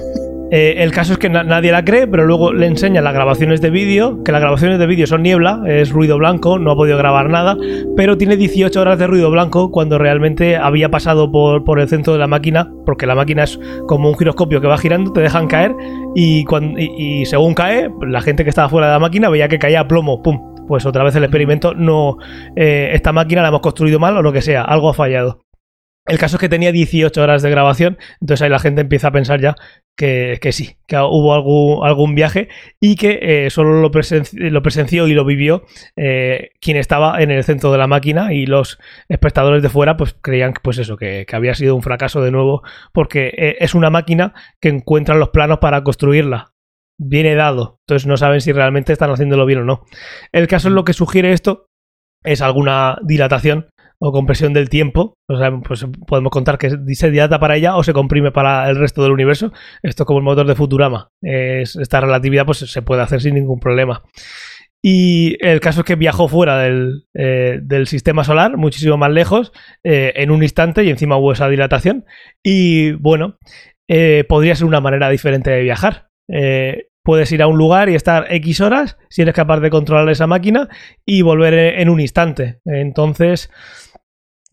[0.49, 3.69] Eh, el caso es que nadie la cree, pero luego le enseñan las grabaciones de
[3.69, 7.29] vídeo, que las grabaciones de vídeo son niebla, es ruido blanco, no ha podido grabar
[7.29, 7.57] nada,
[7.97, 12.19] pero tiene 18 horas de ruido blanco cuando realmente había pasado por, el centro de
[12.19, 15.75] la máquina, porque la máquina es como un giroscopio que va girando, te dejan caer
[16.15, 19.59] y, cuando, y, según cae, la gente que estaba fuera de la máquina veía que
[19.59, 20.55] caía plomo, ¡pum!
[20.67, 22.17] Pues otra vez el experimento no...
[22.55, 25.46] Eh, esta máquina la hemos construido mal o lo que sea, algo ha fallado.
[26.07, 29.11] El caso es que tenía 18 horas de grabación, entonces ahí la gente empieza a
[29.11, 29.55] pensar ya
[29.97, 35.65] que, sí, que hubo algún, viaje y que eh, solo lo, presenció y lo vivió
[35.95, 40.15] eh, quien estaba en el centro de la máquina y los espectadores de fuera pues
[40.21, 42.61] creían pues eso, que, había sido un fracaso de nuevo
[42.93, 46.53] porque eh, es una máquina que encuentra los planos para construirla.
[46.99, 49.85] Viene dado, entonces no saben si realmente están haciéndolo bien o no.
[50.31, 51.67] El caso es lo que sugiere esto
[52.23, 55.17] es alguna dilatación o compresión del tiempo.
[55.27, 58.75] O sea, pues podemos contar que se dilata para ella o se comprime para el
[58.77, 59.51] resto del universo.
[59.83, 61.09] Esto como el motor de Futurama.
[61.21, 64.03] Es, esta relatividad pues se puede hacer sin ningún problema.
[64.81, 69.51] Y el caso es que viajó fuera del, eh, sistema solar, muchísimo más lejos,
[69.83, 72.05] eh, en un instante y encima hubo esa dilatación.
[72.43, 73.37] Y bueno,
[73.89, 76.07] eh, podría ser una manera diferente de viajar.
[77.03, 80.27] puedes ir a un lugar y estar X horas si eres capaz de controlar esa
[80.27, 80.67] máquina
[81.05, 82.59] y volver en un instante.
[82.65, 83.49] Entonces,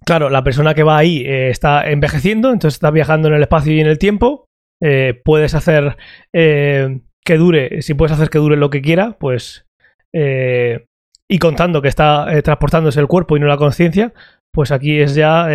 [0.04, 3.72] Claro, la persona que va ahí eh, está envejeciendo, entonces está viajando en el espacio
[3.72, 4.46] y en el tiempo.
[4.82, 5.96] Eh, puedes hacer
[6.34, 9.66] eh, que dure, si puedes hacer que dure lo que quiera, pues.
[10.12, 14.12] y contando que está transportándose el cuerpo y no la conciencia,
[14.52, 15.48] pues aquí es ya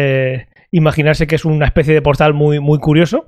[0.72, 3.28] imaginarse que es una especie de portal muy, muy curioso.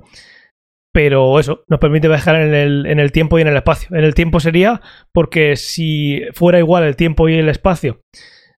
[0.94, 3.96] Pero eso, nos permite viajar en el, en el tiempo y en el espacio.
[3.96, 4.82] En el tiempo sería
[5.14, 8.02] porque si fuera igual el tiempo y el espacio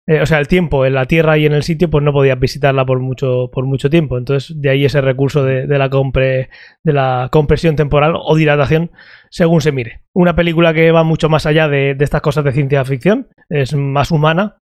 [0.06, 2.38] eh, o sea, el tiempo en la Tierra y en el sitio, pues no podías
[2.38, 4.18] visitarla por mucho, por mucho tiempo.
[4.18, 6.50] Entonces, de ahí ese recurso de, la, compre,
[6.84, 8.90] de la compresión temporal o dilatación,
[9.30, 10.02] según se mire.
[10.14, 14.10] Una película que va mucho más allá de, estas cosas de ciencia ficción, es más
[14.10, 14.58] humana,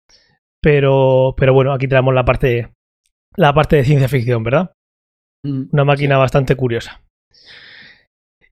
[0.62, 2.74] pero, pero bueno, aquí tenemos la parte,
[3.38, 4.74] la parte de ciencia ficción, ¿verdad?
[5.46, 7.02] Mm, Una máquina bastante curiosa.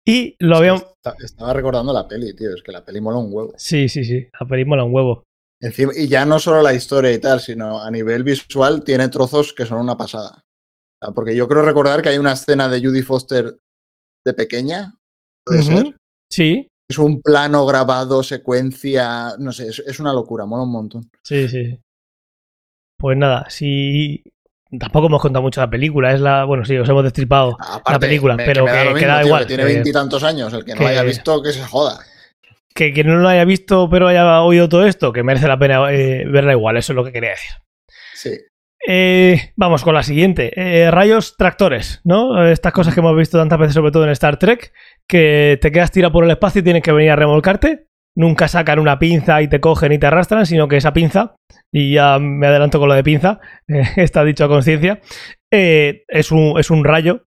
[0.05, 0.85] Y lo habíamos.
[1.21, 2.55] Estaba recordando la peli, tío.
[2.55, 3.51] Es que la peli mola un huevo.
[3.57, 4.29] Sí, sí, sí.
[4.39, 5.26] La peli mola un huevo
[5.59, 9.65] y ya no solo la historia y tal, sino a nivel visual tiene trozos que
[9.65, 10.43] son una pasada.
[11.13, 13.57] Porque yo creo recordar que hay una escena de Judy Foster
[14.25, 14.95] de pequeña.
[15.45, 15.95] ¿Puede ser?
[16.29, 16.67] Sí.
[16.89, 19.35] Es un plano grabado, secuencia.
[19.37, 21.09] No sé, es, una locura, mola un montón.
[21.23, 21.79] Sí, sí.
[22.97, 24.23] Pues nada, si.
[24.79, 26.45] Tampoco hemos contado mucho la película, es la.
[26.45, 29.45] Bueno, sí, os hemos destripado la película, pero que, queda igual.
[29.45, 31.99] tiene veintitantos años, el que no haya visto, que se joda
[32.77, 35.91] que quien no lo haya visto pero haya oído todo esto, que merece la pena
[35.91, 37.51] eh, verla igual, eso es lo que quería decir.
[38.13, 38.37] Sí.
[38.87, 40.51] Eh, vamos con la siguiente.
[40.55, 42.47] Eh, rayos tractores, ¿no?
[42.47, 44.71] Estas cosas que hemos visto tantas veces, sobre todo en Star Trek,
[45.07, 47.87] que te quedas tirado por el espacio y tienes que venir a remolcarte.
[48.15, 51.35] Nunca sacan una pinza y te cogen y te arrastran, sino que esa pinza,
[51.71, 53.39] y ya me adelanto con lo de pinza,
[53.95, 55.01] está dicho a conciencia,
[55.49, 57.25] es, un, es un rayo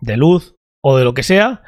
[0.00, 1.62] de luz o de lo que sea,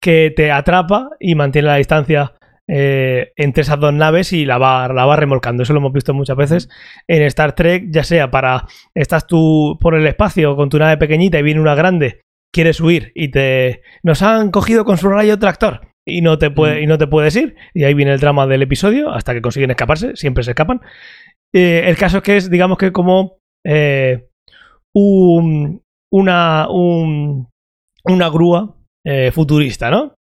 [0.00, 2.34] que te atrapa y mantiene la distancia
[2.68, 5.62] eh, entre esas dos naves y la va, la va remolcando.
[5.62, 6.68] Eso lo hemos visto muchas veces
[7.06, 11.38] en Star Trek, ya sea para estás tú por el espacio con tu nave pequeñita
[11.38, 15.88] y viene una grande, quieres huir y te nos han cogido con su rayo tractor
[16.04, 18.62] y no te puede, y no te puedes ir y ahí viene el drama del
[18.62, 20.80] episodio hasta que consiguen escaparse, siempre se escapan.
[21.54, 24.28] Eh, el caso es que es, digamos que como eh,
[24.92, 27.48] un, una, un,
[28.04, 28.75] una grúa
[29.08, 30.16] eh, futurista, ¿no?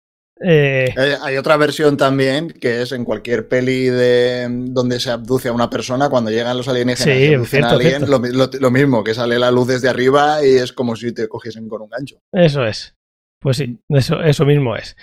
[0.45, 5.53] Eh, hay otra versión también que es en cualquier peli de donde se abduce a
[5.53, 9.87] una persona cuando llegan los alienígenas sí, alguien, Lo, mismo, que sale la luz desde
[9.87, 12.17] arriba y es como si te cogiesen con un gancho.
[12.33, 12.93] Eso es.
[13.39, 14.97] Pues sí, eso, eso mismo es.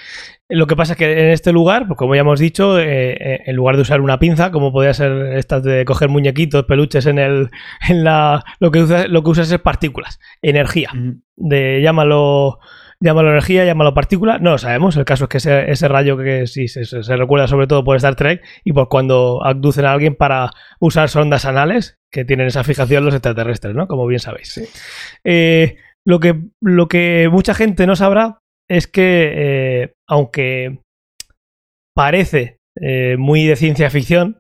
[0.50, 3.56] Lo que pasa es que en este lugar, pues como ya hemos dicho, eh, en
[3.56, 7.48] lugar de usar una pinza, como podría ser estas de coger muñequitos, peluches en el,
[7.88, 10.90] en la, lo que usas, lo que usas es partículas, energía,
[11.36, 12.58] de llámalo
[13.00, 14.96] llámalo energía, llámalo partícula, no lo sabemos.
[14.96, 15.38] El caso es que
[15.72, 16.84] ese, rayo que sí se,
[17.16, 21.44] recuerda sobre todo por Star Trek y por cuando abducen a alguien para usar sondas
[21.44, 23.88] anales, que tienen esa fijación los extraterrestres, ¿no?
[23.88, 24.60] Como bien sabéis.
[25.24, 30.80] Eh, lo, que, lo que mucha gente no sabrá es que, eh, aunque
[31.94, 34.38] parece eh, muy de ciencia ficción,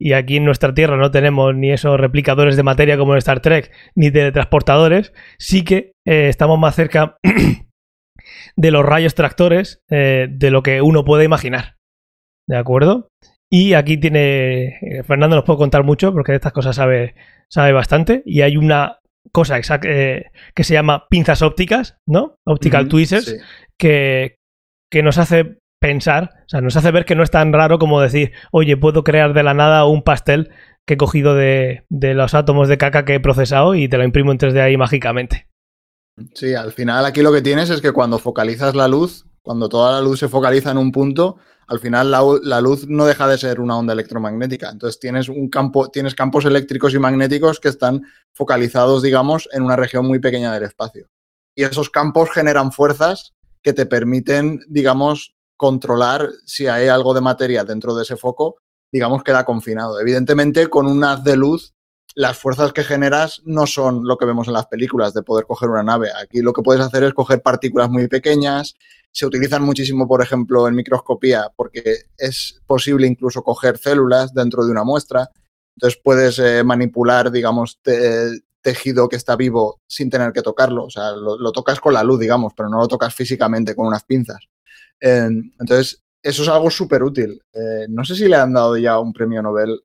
[0.00, 3.40] y aquí en nuestra Tierra no tenemos ni esos replicadores de materia como en Star
[3.40, 7.16] Trek, ni teletransportadores, sí que estamos más cerca
[8.56, 11.78] de los rayos tractores eh, de lo que uno puede imaginar.
[12.48, 13.10] ¿de acuerdo?
[13.50, 17.14] Y aquí tiene, eh, Fernando nos puede contar mucho porque de estas cosas sabe,
[17.48, 18.22] sabe bastante.
[18.24, 18.98] Y hay una
[19.32, 22.36] cosa eh, que se llama pinzas ópticas, ¿no?
[22.44, 23.36] Optical tweezers, sí.
[23.78, 24.36] que,
[24.90, 28.00] que nos hace pensar, o sea, nos hace ver que no es tan raro como
[28.00, 30.50] decir, oye, puedo crear de la nada un pastel
[30.86, 34.04] que he cogido de, de los átomos de caca que he procesado y te lo
[34.04, 35.46] imprimo en 3D ahí mágicamente.
[36.34, 39.92] Sí, al final aquí lo que tienes es que cuando focalizas la luz, cuando toda
[39.92, 43.60] la luz se focaliza en un punto, al final la, luz no deja de ser
[43.60, 44.70] una onda electromagnética.
[44.70, 48.02] Entonces tienes un campo, tienes campos eléctricos y magnéticos que están
[48.32, 51.08] focalizados, digamos, en una región muy pequeña del espacio.
[51.54, 57.64] Y esos campos generan fuerzas que te permiten, digamos, controlar si hay algo de materia
[57.64, 58.56] dentro de ese foco,
[58.90, 60.00] digamos, queda confinado.
[60.00, 61.74] Evidentemente, con un haz de luz
[62.14, 65.68] las fuerzas que generas no son lo que vemos en las películas de poder coger
[65.68, 66.10] una nave.
[66.20, 68.74] Aquí lo que puedes hacer es coger partículas muy pequeñas.
[69.12, 74.72] Se utilizan muchísimo, por ejemplo, en microscopía porque es posible incluso coger células dentro de
[74.72, 75.30] una muestra.
[75.76, 80.84] Entonces puedes eh, manipular, digamos, te, tejido que está vivo sin tener que tocarlo.
[80.84, 83.86] O sea, lo, lo, tocas con la luz, digamos, pero no lo tocas físicamente con
[83.86, 84.40] unas pinzas.
[85.00, 85.28] Eh,
[85.60, 87.40] entonces, eso es algo súper útil.
[87.52, 89.80] Eh, no sé si le han dado ya un premio Nobel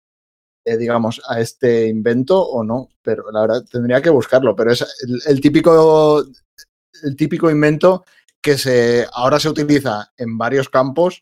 [0.65, 4.85] eh, digamos, a este invento o no, pero la verdad tendría que buscarlo, pero es
[5.25, 6.23] el, típico
[7.03, 8.05] el típico invento
[8.41, 11.21] que se ahora se utiliza en varios campos,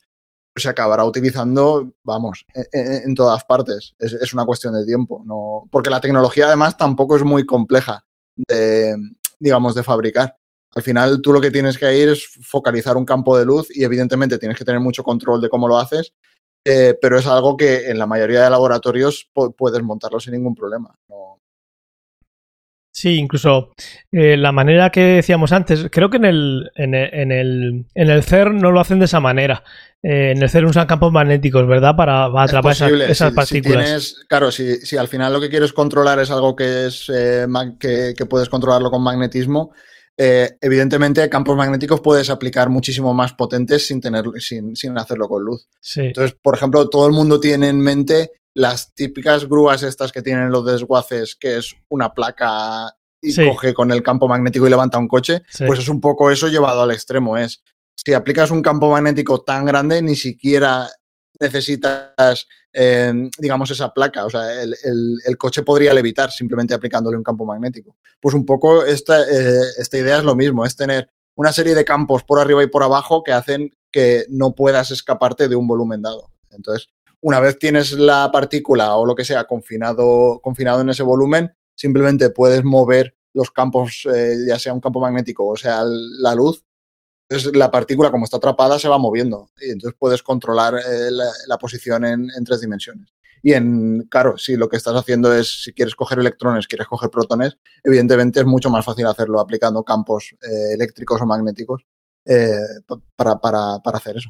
[0.55, 3.95] se acabará utilizando, vamos, en, en todas partes.
[3.99, 8.05] Es, es, una cuestión de tiempo, no, porque la tecnología además tampoco es muy compleja
[8.35, 8.95] de,
[9.39, 10.37] digamos, de fabricar.
[10.73, 13.83] Al final tú lo que tienes que ir es focalizar un campo de luz y
[13.83, 16.13] evidentemente tienes que tener mucho control de cómo lo haces,
[16.65, 20.93] eh, pero es algo que en la mayoría de laboratorios puedes montarlo sin ningún problema.
[21.09, 21.41] No.
[22.93, 23.71] Sí, incluso
[24.11, 28.09] eh, la manera que decíamos antes, creo que en el, en el, en el, en
[28.09, 29.63] el CERN no lo hacen de esa manera.
[30.03, 31.95] Eh, en el CERN usan campos magnéticos, ¿verdad?
[31.95, 33.79] Para, para atrapar esas, esas si, partículas.
[33.79, 37.09] Si tienes, claro, si, si, al final lo que quieres controlar es algo que, es,
[37.13, 37.47] eh,
[37.79, 39.71] que, que puedes controlarlo con magnetismo,
[40.23, 45.43] eh, evidentemente campos magnéticos puedes aplicar muchísimo más potentes sin, tener, sin, sin hacerlo con
[45.43, 45.67] luz.
[45.79, 46.01] Sí.
[46.01, 50.51] Entonces, por ejemplo, todo el mundo tiene en mente las típicas grúas estas que tienen
[50.51, 53.47] los desguaces, que es una placa y sí.
[53.47, 55.63] coge con el campo magnético y levanta un coche, sí.
[55.65, 57.35] pues es un poco eso llevado al extremo.
[57.35, 57.63] Es
[57.95, 60.87] si aplicas un campo magnético tan grande, ni siquiera
[61.39, 64.25] necesitas, eh, digamos, esa placa.
[64.25, 67.95] O sea, el, coche podría levitar simplemente aplicándole un campo magnético.
[68.19, 71.85] Pues un poco esta, eh, esta idea es lo mismo, es tener una serie de
[71.85, 76.01] campos por arriba y por abajo que hacen que no puedas escaparte de un volumen
[76.01, 76.31] dado.
[76.51, 76.87] Entonces,
[77.21, 82.29] una vez tienes la partícula o lo que sea confinado, confinado en ese volumen, simplemente
[82.29, 86.63] puedes mover los campos, eh, ya sea un campo magnético o sea la luz.
[87.31, 91.09] Entonces, la partícula, como está atrapada, se va moviendo y entonces puedes controlar eh,
[91.47, 93.07] la, posición en, tres dimensiones.
[93.41, 97.09] Y en, claro, si lo que estás haciendo es, si quieres coger electrones, quieres coger
[97.09, 101.83] protones, evidentemente es mucho más fácil hacerlo aplicando campos eh, eléctricos o magnéticos
[102.25, 102.49] eh,
[103.15, 104.29] para, para, para hacer eso.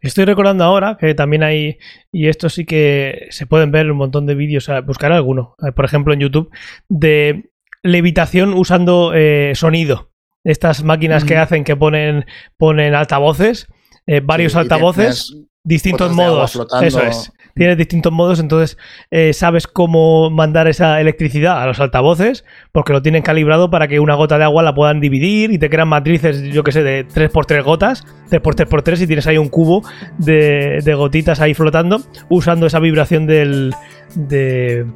[0.00, 1.76] Estoy recordando ahora que también hay,
[2.10, 6.14] y esto sí que se pueden ver un montón de vídeos, buscar alguno, por ejemplo
[6.14, 6.50] en YouTube,
[6.88, 7.50] de
[7.82, 10.07] levitación usando eh, sonido.
[10.44, 11.26] Estas máquinas mm.
[11.26, 13.66] que hacen que ponen, ponen altavoces,
[14.06, 16.58] eh, varios sí, altavoces, distintos modos.
[16.82, 17.32] Eso es.
[17.54, 18.78] Tienes distintos modos, entonces
[19.10, 23.98] eh, sabes cómo mandar esa electricidad a los altavoces, porque lo tienen calibrado para que
[23.98, 27.04] una gota de agua la puedan dividir y te crean matrices, yo que sé, de
[27.06, 29.82] 3x3 gotas, 3x3x3 y tienes ahí un cubo
[30.18, 33.74] de, de gotitas ahí flotando, usando esa vibración del,
[34.14, 34.86] de,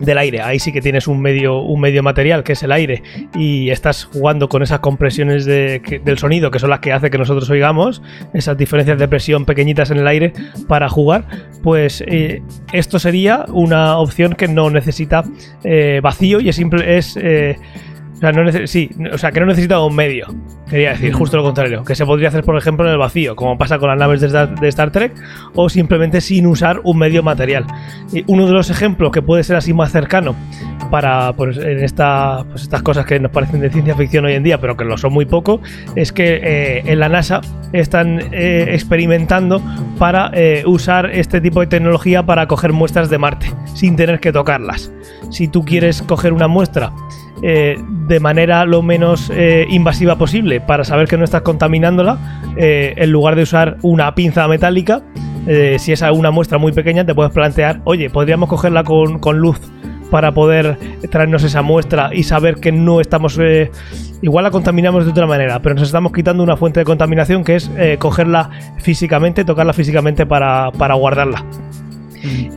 [0.00, 0.40] del aire.
[0.40, 3.02] Ahí sí que tienes un medio, un medio material que es el aire
[3.34, 7.18] y estás jugando con esas compresiones de, del sonido que son las que hace que
[7.18, 8.02] nosotros oigamos,
[8.32, 10.32] esas diferencias de presión pequeñitas en el aire
[10.68, 11.26] para jugar,
[11.62, 15.24] pues eh, esto sería una opción que no necesita
[15.62, 17.56] eh, vacío y es simple, es eh,
[18.14, 20.26] o sea, no sí, o sea, que no necesita un medio.
[20.68, 21.84] Quería decir, justo lo contrario.
[21.84, 24.28] Que se podría hacer, por ejemplo, en el vacío, como pasa con las naves de
[24.28, 25.12] Star, de Star Trek,
[25.54, 27.66] o simplemente sin usar un medio material.
[28.12, 30.34] Y uno de los ejemplos que puede ser así más cercano
[30.90, 34.42] para pues, en esta, pues, estas cosas que nos parecen de ciencia ficción hoy en
[34.42, 35.60] día, pero que lo son muy poco,
[35.96, 37.40] es que eh, en la NASA
[37.72, 39.60] están eh, experimentando
[39.98, 44.32] para eh, usar este tipo de tecnología para coger muestras de Marte, sin tener que
[44.32, 44.92] tocarlas.
[45.30, 46.92] Si tú quieres coger una muestra
[47.42, 47.76] eh,
[48.06, 53.10] de manera lo menos eh, invasiva posible para saber que no estás contaminándola, eh, en
[53.10, 55.02] lugar de usar una pinza metálica,
[55.76, 59.60] si es una muestra muy pequeña, te puedes plantear, oye, podríamos cogerla con, con luz
[60.10, 60.78] para poder
[61.10, 63.38] traernos esa muestra y saber que no estamos...
[64.22, 67.56] igual la contaminamos de otra manera, pero nos estamos quitando una fuente de contaminación que
[67.56, 71.44] es cogerla físicamente, tocarla físicamente para, para guardarla.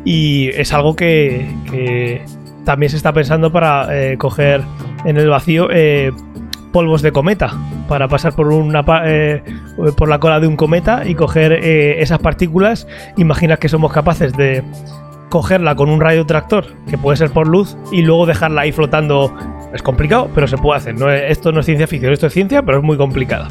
[0.06, 2.22] Y es algo que, que
[2.68, 4.62] también se está pensando para eh, coger
[5.06, 6.12] en el vacío eh,
[6.74, 7.54] polvos de cometa,
[7.88, 9.42] para pasar por, una, eh,
[9.96, 12.86] por la cola de un cometa y coger eh, esas partículas.
[13.16, 14.66] Imagina que somos capaces de
[15.30, 19.34] cogerla con un radio tractor, que puede ser por luz, y luego dejarla ahí flotando.
[19.74, 20.96] Es complicado, pero se puede hacer.
[21.30, 23.48] Esto no es ciencia ficción, esto es ciencia, pero es muy complicada.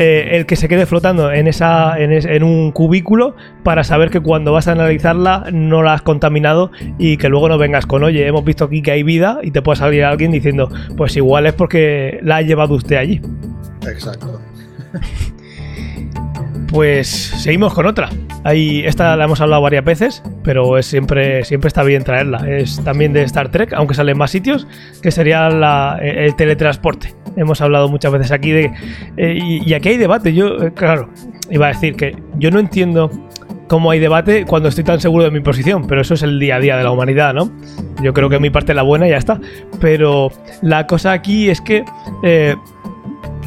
[0.00, 3.34] Eh, el que se quede flotando en, esa, en, es- en un cubículo
[3.64, 7.58] para saber que cuando vas a analizarla no la has contaminado y que luego no
[7.58, 10.70] vengas con, oye, hemos visto aquí que hay vida y te pueda salir alguien diciendo,
[10.96, 13.20] pues igual es porque la ha llevado usted allí.
[13.90, 14.40] Exacto.
[16.68, 18.10] Pues seguimos con otra.
[18.44, 22.46] Ahí, esta la hemos hablado varias veces, pero es siempre, siempre está bien traerla.
[22.48, 24.66] Es también de Star Trek, aunque sale en más sitios,
[25.02, 27.14] que sería la- el teletransporte.
[27.36, 28.70] Hemos hablado muchas veces aquí de...
[29.16, 30.34] eh, y, aquí hay debate.
[30.34, 31.08] Yo, eh, claro,
[31.50, 33.10] iba a decir que yo no entiendo
[33.66, 36.56] cómo hay debate cuando estoy tan seguro de mi posición, pero eso es el día
[36.56, 37.50] a día de la humanidad, ¿no?
[38.02, 39.40] Yo creo que mi parte es la buena y ya está.
[39.80, 40.30] Pero
[40.62, 41.84] la cosa aquí es que...
[42.22, 42.56] eh,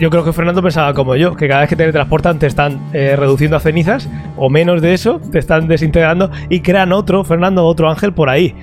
[0.02, 2.90] yo creo que Fernando pensaba como yo, que cada vez que te teletransportan te están
[2.92, 7.64] eh, reduciendo a cenizas, o menos de eso, te están desintegrando y crean otro, Fernando,
[7.68, 8.56] otro ángel por ahí.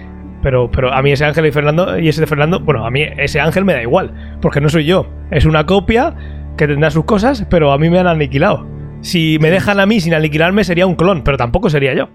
[0.43, 3.03] Pero, pero a mí ese ángel y Fernando, y ese de Fernando, bueno, a mí
[3.18, 5.07] ese ángel me da igual, porque no soy yo.
[5.30, 6.12] Es una copia
[6.57, 8.66] que tendrá sus cosas, pero a mí me han aniquilado.
[9.01, 12.09] Si me dejan a mí sin aniquilarme sería un clon, pero tampoco sería yo.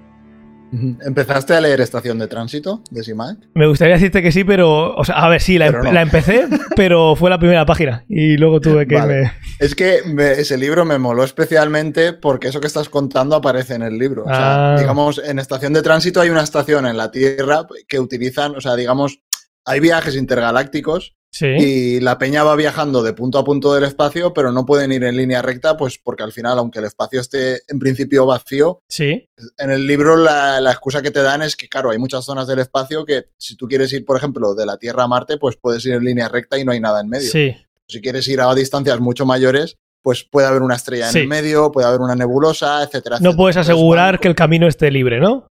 [1.06, 3.38] ¿Empezaste a leer Estación de Tránsito de Simac?
[3.54, 4.96] Me gustaría decirte que sí, pero.
[4.96, 5.92] O sea, a ver, sí, la, Pero empe- no.
[5.94, 8.04] la empecé, pero fue la primera página.
[8.10, 9.32] Y luego tuve que Vale.
[9.60, 13.84] Es que me- ese libro me moló especialmente porque eso que estás contando aparece en
[13.84, 14.24] el libro.
[14.24, 14.80] O sea, Ah.
[14.80, 18.76] digamos, en estación de tránsito hay una estación en la Tierra que utilizan, o sea,
[18.76, 19.20] digamos,
[19.66, 21.48] hay viajes intergalácticos Sí.
[21.48, 25.04] y la peña va viajando de punto a punto del espacio, pero no pueden ir
[25.04, 29.28] en línea recta, pues porque al final, aunque el espacio esté en principio vacío, Sí.
[29.58, 32.46] en el libro la, la excusa que te dan es que, claro, hay muchas zonas
[32.48, 35.58] del espacio que si tú quieres ir, por ejemplo, de la Tierra a Marte, pues
[35.58, 37.32] puedes ir en línea recta y no hay nada en medio.
[37.32, 37.56] Sí.
[37.88, 41.72] Si quieres ir a distancias mucho mayores, pues puede haber una estrella en el medio,
[41.72, 43.16] puede haber una nebulosa, etcétera.
[43.16, 43.38] No etcétera.
[43.38, 45.48] puedes Entonces, asegurar que el camino esté libre, ¿no?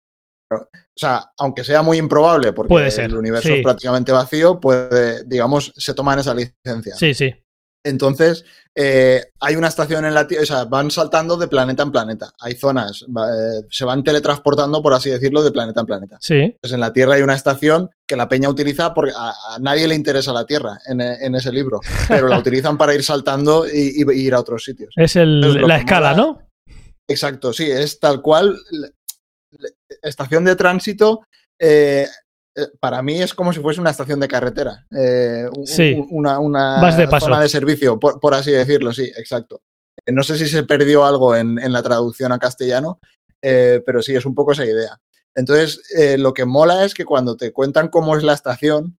[0.56, 3.54] O sea, aunque sea muy improbable, porque Puede ser, el universo sí.
[3.54, 6.94] es prácticamente vacío, puede, digamos, se toman esa licencia.
[6.96, 7.34] Sí, sí.
[7.84, 8.44] Entonces,
[8.76, 12.32] eh, hay una estación en la Tierra, o sea, van saltando de planeta en planeta.
[12.40, 16.16] Hay zonas, eh, se van teletransportando, por así decirlo, de planeta en planeta.
[16.20, 16.56] Sí.
[16.60, 19.88] Pues en la Tierra hay una estación que la peña utiliza porque a, a nadie
[19.88, 24.04] le interesa la Tierra en, en ese libro, pero la utilizan para ir saltando y,
[24.06, 24.94] y ir a otros sitios.
[24.96, 26.22] Es el- la escala, mola.
[26.22, 26.48] ¿no?
[27.08, 28.56] Exacto, sí, es tal cual.
[30.02, 31.22] Estación de tránsito,
[31.60, 32.06] eh,
[32.56, 34.86] eh, para mí es como si fuese una estación de carretera.
[34.90, 35.94] eh, un- Sí.
[35.94, 37.26] un- Una, una Vas de paso.
[37.26, 39.60] zona de servicio, por, por así decirlo, sí, exacto.
[40.10, 42.98] No sé si se perdió algo en, en la traducción a castellano,
[43.42, 44.98] eh, pero sí, es un poco esa idea.
[45.34, 48.98] Entonces, eh, lo que mola es que cuando te cuentan cómo es la estación,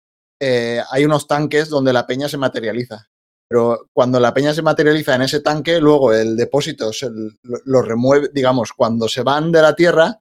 [0.92, 3.08] hay unos tanques donde la peña se materializa.
[3.50, 7.10] Pero cuando la peña se materializa en ese tanque, luego el depósito se
[7.44, 10.20] lo remueve, digamos, cuando se van de la Tierra,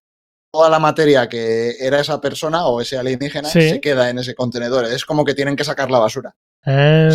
[0.53, 3.71] toda la materia que era esa persona o ese alienígena Sí.
[3.71, 4.85] se queda en ese contenedor.
[4.85, 6.35] Es como que tienen que sacar la basura.
[6.65, 7.09] Ah,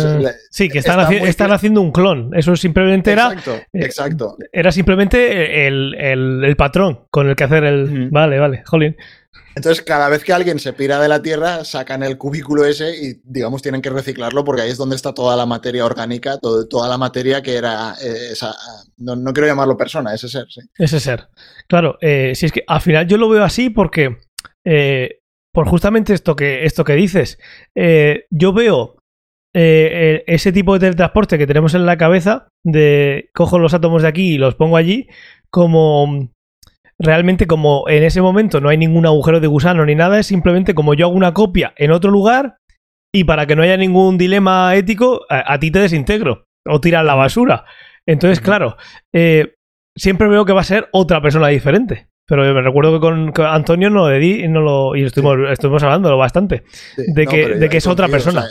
[0.50, 2.32] Sí, que están, está haci- muy están haciendo un clon.
[2.34, 4.36] Eso simplemente era, Exacto, eh, exacto.
[4.52, 8.10] era simplemente el, el- el patrón con el que hacer el.
[8.10, 8.96] Vale, vale, jolín.
[9.58, 13.20] Entonces, cada vez que alguien se pira de la Tierra, sacan el cubículo ese y,
[13.24, 16.88] digamos, tienen que reciclarlo porque ahí es donde está toda la materia orgánica, todo- toda
[16.88, 18.54] la materia que era eh, esa...
[18.98, 20.60] No, no quiero llamarlo persona, ese ser, sí.
[20.78, 21.28] Ese ser.
[21.68, 24.16] Claro, eh, si es que al final yo lo veo así porque.
[24.64, 25.16] eh,
[25.52, 27.38] por justamente esto que, esto que dices.
[27.76, 28.96] eh, yo veo
[29.54, 34.08] eh, ese tipo de teletransporte que tenemos en la cabeza de cojo los átomos de
[34.08, 35.08] aquí y los pongo allí
[35.50, 36.28] como
[37.00, 40.74] realmente como en ese momento no hay ningún agujero de gusano ni nada, es simplemente
[40.74, 42.56] como yo hago una copia en otro lugar
[43.14, 47.04] y para que no haya ningún dilema ético, a, a ti te desintegro o tiras
[47.04, 47.64] la basura.
[48.06, 48.76] Entonces, claro,
[49.14, 49.54] eh,
[49.96, 52.08] siempre veo que va a ser otra persona diferente.
[52.26, 55.36] Pero me recuerdo que con, con Antonio no le di y no lo y estuvimos,
[55.50, 56.64] estuvimos hablándolo bastante.
[56.94, 58.44] Sí, De que- de yo que es otra persona.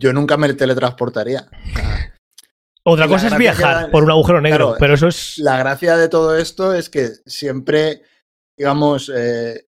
[0.00, 1.46] yo nunca me teletransportaría.
[2.84, 6.08] Otra cosa es viajar por un agujero negro, claro, pero eso es la gracia de
[6.08, 8.02] todo esto es que siempre,
[8.56, 9.66] digamos, eh,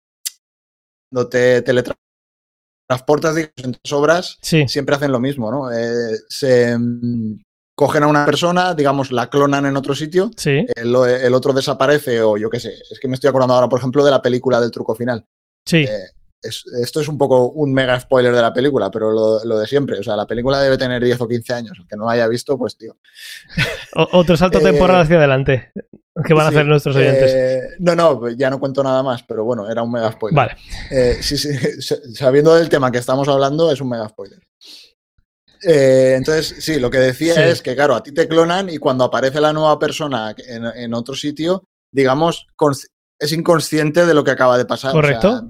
[1.11, 5.71] cuando te teletransportas en tus obras, sí, siempre hacen lo mismo, ¿no?
[5.71, 7.41] Eh, se mm,
[7.75, 12.21] cogen a una persona, digamos, la clonan en otro sitio, sí, el, el otro desaparece
[12.21, 12.73] o yo qué sé.
[12.91, 15.25] Es que me estoy acordando ahora, por ejemplo, de la película del truco final.
[15.65, 16.09] sí, Eh,
[16.41, 19.99] esto es un poco un mega spoiler de la película, pero lo, de siempre.
[19.99, 21.77] O sea, la película debe tener 10 o 15 años.
[21.79, 22.97] El que no haya visto, pues tío.
[23.95, 25.71] otro salto temporal hacia adelante.
[26.25, 27.75] ¿Qué van a hacer nuestros oyentes?
[27.79, 30.35] no, no, ya no cuento nada más, pero bueno, era un mega spoiler.
[30.35, 31.21] Vale.
[31.21, 31.49] sí, sí,
[32.13, 34.39] sabiendo del tema que estamos hablando, es un mega spoiler.
[35.63, 39.03] Eh, entonces, sí, lo que decía es que, claro, a ti te clonan y cuando
[39.03, 42.47] aparece la nueva persona en, otro sitio, digamos,
[43.19, 44.91] es inconsciente de lo que acaba de pasar.
[44.91, 45.43] Correcto.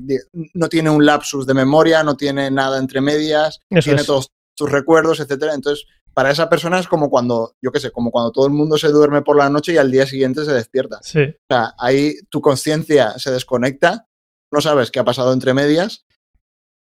[0.53, 5.20] no tiene un lapsus de memoria, no tiene nada entre medias, tiene todos tus recuerdos,
[5.20, 5.53] etcétera.
[5.53, 8.78] Entonces, para esa persona es como cuando, yo qué sé, como cuando todo el mundo
[8.78, 10.99] se duerme por la noche y al día siguiente se despierta.
[11.01, 11.22] Sí.
[11.22, 14.07] O sea, ahí tu conciencia se desconecta,
[14.51, 16.05] no sabes qué ha pasado entre medias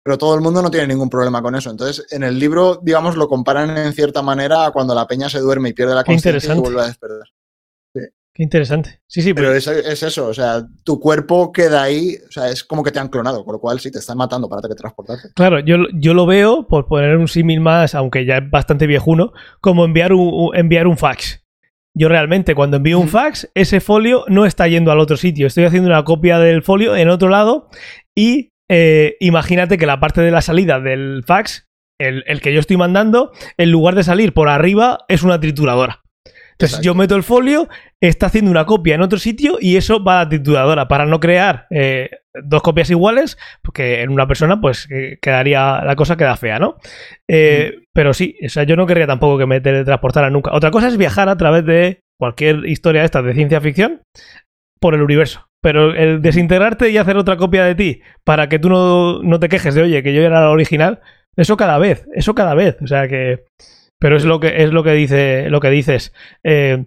[0.03, 1.69] pero todo el mundo no tiene ningún problema con eso.
[1.69, 5.39] Entonces, en el libro, digamos, lo comparan en cierta manera a cuando la peña se
[5.39, 7.27] duerme y pierde la conciencia y vuelve a despertar.
[8.33, 9.01] Qué interesante.
[9.07, 12.81] Sí, sí, pero, es, eso, o sea, tu cuerpo queda ahí, o sea, es como
[12.81, 15.29] que te han clonado, con lo cual sí te están matando para teletransportarte.
[15.35, 19.33] Claro, yo, yo lo veo, por poner un símil más, aunque ya es bastante viejuno,
[19.59, 21.43] como enviar un, enviar un fax.
[21.93, 25.47] Yo realmente cuando envío un fax, ese folio no está yendo al otro sitio.
[25.47, 27.67] Estoy haciendo una copia del folio en otro lado
[28.15, 31.67] y eh, imagínate que la parte de la salida del fax,
[31.99, 36.01] el, que yo estoy mandando, en lugar de salir por arriba, es una trituradora.
[36.65, 40.21] Entonces yo meto el folio, está haciendo una copia en otro sitio y eso va
[40.21, 42.09] a la trituradora para no crear eh,
[42.43, 46.77] dos copias iguales, porque en una persona pues eh, quedaría la cosa queda fea, ¿no?
[47.93, 50.53] Pero sí, o sea, yo no querría tampoco que me teletransportara nunca.
[50.53, 54.03] Otra cosa es viajar a través de cualquier historia esta de ciencia ficción
[54.79, 55.47] por el universo.
[55.61, 59.75] Pero el desintegrarte y hacer otra copia de ti para que tú no, te quejes
[59.75, 61.01] de, oye, que yo era la original,
[61.35, 62.77] eso cada vez, eso cada vez.
[62.81, 63.45] O sea que.
[64.01, 66.11] Pero es lo que, es lo que, dice, lo que dices.
[66.43, 66.85] Eh,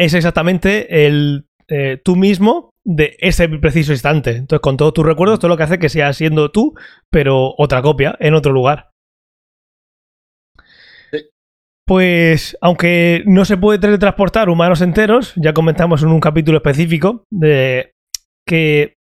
[0.00, 4.30] es exactamente el eh, tú mismo de ese preciso instante.
[4.30, 6.74] Entonces, con todos tus recuerdos, todo lo que hace que sea siendo tú,
[7.10, 8.90] pero otra copia en otro lugar.
[11.86, 17.92] Pues, aunque no se puede teletransportar humanos enteros, ya comentamos en un capítulo específico de
[18.48, 18.94] que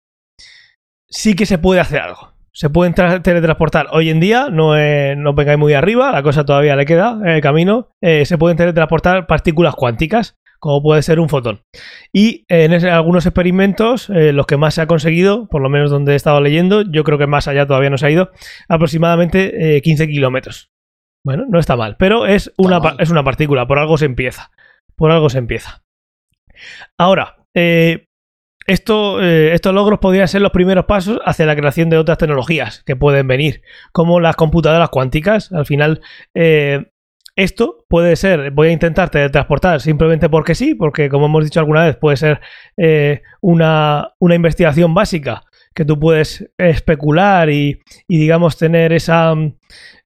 [1.07, 2.30] sí que se puede hacer algo.
[2.53, 4.75] Se pueden teletransportar hoy en día, no,
[5.15, 7.89] no vengáis muy arriba, la cosa todavía le queda en el camino.
[8.01, 11.61] Eh, se pueden teletransportar partículas cuánticas, como puede ser un fotón.
[12.11, 16.11] Y en algunos experimentos, eh, los que más se ha conseguido, por lo menos donde
[16.11, 18.31] he estado leyendo, yo creo que más allá todavía no se ha ido,
[18.67, 20.71] aproximadamente 15 eh, kilómetros.
[21.23, 24.51] Bueno, no está mal, pero es una, es una partícula, por algo se empieza.
[24.95, 25.83] Por algo se empieza.
[26.97, 28.07] Ahora, eh,
[28.67, 32.83] esto, eh, estos logros podrían ser los primeros pasos hacia la creación de otras tecnologías
[32.83, 35.51] que pueden venir, como las computadoras cuánticas.
[35.51, 36.01] Al final,
[36.33, 36.91] eh,
[37.35, 41.85] esto puede ser, voy a intentar teletransportar simplemente porque sí, porque como hemos dicho alguna
[41.85, 42.41] vez, puede ser
[43.41, 45.43] una, una, investigación básica
[45.73, 49.33] que tú puedes especular y, y digamos, tener esa...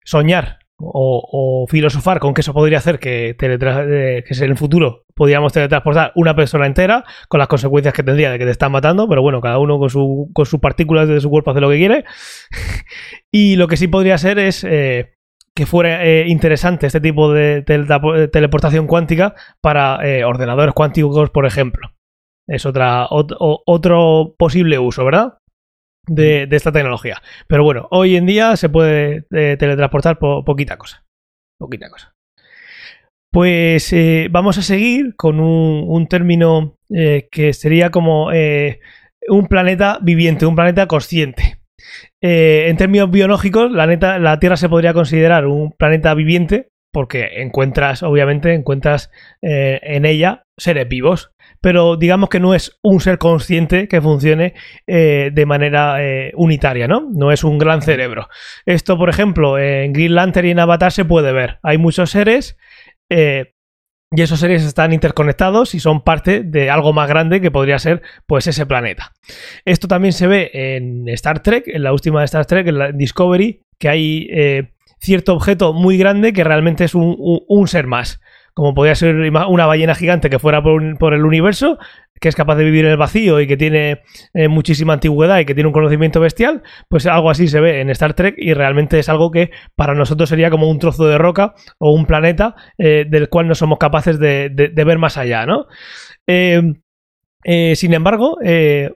[0.03, 6.11] soñar o, filosofar con que eso podría hacer que, que en el futuro podríamos teletransportar
[6.15, 9.41] una persona entera con las consecuencias que tendría de que te están matando, pero bueno,
[9.41, 12.05] cada uno con, su, con sus partículas de su cuerpo hace lo que quiere.
[13.31, 15.15] y lo que sí podría ser es eh,
[15.55, 17.61] que fuera eh, interesante este tipo de,
[18.31, 21.91] teleportación cuántica para eh, ordenadores cuánticos, por ejemplo.
[22.47, 25.39] Es otra, otro posible uso, ¿verdad?
[26.07, 27.21] De, esta tecnología.
[27.47, 31.03] Pero bueno, hoy en día se puede eh, teletransportar por poquita cosa.
[31.59, 32.13] Poquita cosa.
[33.31, 38.29] Pues eh, vamos a seguir con un, término eh, que sería como
[39.27, 41.59] un planeta viviente, un planeta consciente.
[42.21, 43.87] en términos biológicos, la,
[44.19, 50.87] la Tierra se podría considerar un planeta viviente porque encuentras, obviamente, encuentras en ella seres
[50.87, 54.53] vivos, pero digamos que no es un ser consciente que funcione
[54.87, 57.09] eh, de manera eh, unitaria, ¿no?
[57.11, 58.29] No es un gran cerebro.
[58.65, 61.59] Esto, por ejemplo, en Green Lantern y en Avatar se puede ver.
[61.63, 62.57] Hay muchos seres
[63.09, 63.53] eh,
[64.11, 68.01] y esos seres están interconectados y son parte de algo más grande que podría ser
[68.27, 69.13] pues ese planeta.
[69.65, 72.91] Esto también se ve en Star Trek, en la última de Star Trek, en la
[72.91, 74.29] Discovery, que hay
[74.99, 78.21] cierto objeto muy grande que realmente es un ser más
[78.55, 81.77] como podría ser una ballena gigante que fuera por, el universo,
[82.21, 84.01] que es capaz de vivir en el vacío y que tiene
[84.33, 87.89] eh, muchísima antigüedad y que tiene un conocimiento bestial, pues algo así se ve en
[87.89, 91.53] Star Trek y realmente es algo que para nosotros sería como un trozo de roca
[91.79, 95.67] o un planeta eh, del cual no somos capaces de, ver más allá, ¿no?
[96.25, 96.75] Eh,
[97.75, 98.89] sin embargo, sí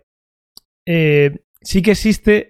[0.86, 2.47] que existe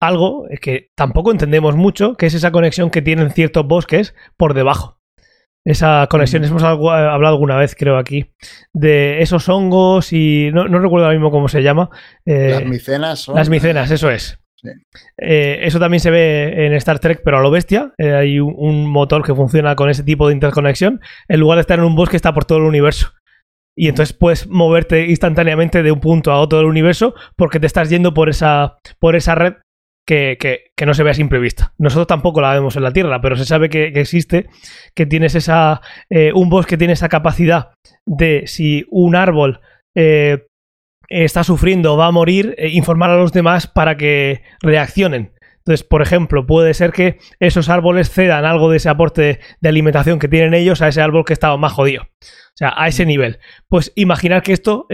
[0.00, 5.01] algo que tampoco entendemos mucho, que es esa conexión que tienen ciertos bosques por debajo.
[5.64, 8.32] Esa conexión, hemos hablado alguna vez, creo, aquí,
[8.72, 11.88] de esos hongos y no, recuerdo ahora mismo cómo se llama.
[12.26, 13.28] Eh, las micenas.
[13.28, 14.38] Las micenas, eso es.
[15.18, 17.92] Eh, eso también se ve en Star Trek, pero a lo bestia.
[17.98, 21.00] Eh, hay un, un motor que funciona con ese tipo de interconexión.
[21.28, 23.12] En lugar de estar en un bosque, está por todo el universo.
[23.76, 27.88] Y entonces puedes moverte instantáneamente de un punto a otro del universo porque te estás
[27.88, 29.54] yendo por esa, por esa red
[30.06, 31.72] que, que- que no se ve a simple vista.
[31.78, 34.48] Nosotros tampoco la vemos en la Tierra, pero se sabe que, existe,
[34.94, 35.80] que tienes esa.
[36.10, 37.70] eh, un bosque tiene esa capacidad
[38.06, 39.60] de si un árbol
[39.94, 40.46] eh,
[41.08, 45.34] está sufriendo o va a morir, eh, informar a los demás para que reaccionen.
[45.58, 50.18] Entonces, por ejemplo, puede ser que esos árboles cedan algo de ese aporte de alimentación
[50.18, 52.02] que tienen ellos a ese árbol que estaba más jodido.
[52.02, 53.38] O sea, a ese nivel.
[53.68, 54.86] Pues imaginar que esto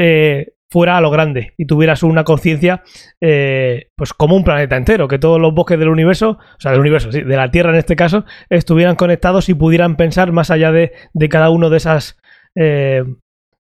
[0.70, 2.82] fuera a lo grande y tuvieras una conciencia,
[3.22, 6.80] eh, pues como un planeta entero, que todos los bosques del universo, o sea, del
[6.80, 10.70] universo, sí, de la Tierra en este caso, estuvieran conectados y pudieran pensar más allá
[10.72, 12.18] de, de cada uno de esas.
[12.54, 13.02] eh,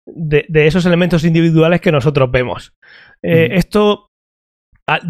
[0.10, 2.74] de, de esos elementos individuales que nosotros vemos.
[3.22, 3.50] Eh.
[3.58, 4.08] Esto,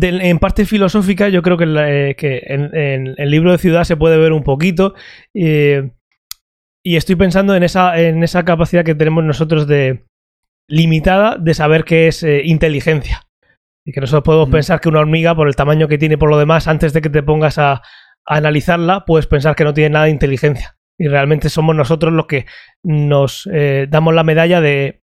[0.01, 3.59] en parte filosófica, yo creo que, en la- eh, que en, en el libro de
[3.59, 4.95] Ciudad se puede ver un poquito.
[6.83, 10.06] y estoy pensando en esa, en esa capacidad que tenemos nosotros de
[10.67, 13.23] limitada de saber qué es eh, inteligencia.
[13.85, 14.53] Y que nosotros podemos Ujú.
[14.53, 17.09] pensar que una hormiga, por el tamaño que tiene por lo demás, antes de que
[17.09, 17.81] te pongas a, a
[18.25, 20.77] analizarla, puedes pensar que no tiene nada de inteligencia.
[20.99, 22.45] Y realmente somos nosotros los que
[22.83, 25.03] nos eh, damos la medalla de,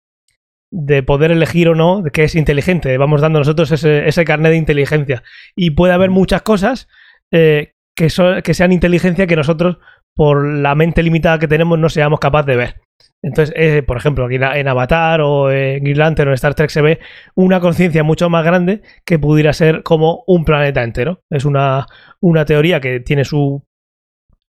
[0.70, 2.98] de poder elegir o no de qué es inteligente.
[2.98, 5.22] Vamos dando nosotros ese, ese carnet de inteligencia.
[5.54, 6.88] Y puede haber muchas cosas
[7.32, 8.08] eh, que,
[8.42, 9.78] que sean inteligencia que nosotros,
[10.14, 12.80] por la mente limitada que tenemos, no seamos capaces de ver.
[13.22, 16.70] Entonces, eh, por ejemplo, aquí en, Avatar o en Green Lantern o en Star Trek
[16.70, 17.00] se ve
[17.34, 21.22] una conciencia mucho más grande que pudiera ser como un planeta entero.
[21.30, 21.86] Es una,
[22.20, 23.64] una teoría que tiene su,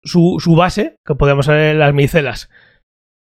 [0.04, 2.50] su, su base, que podemos ver en las micelas.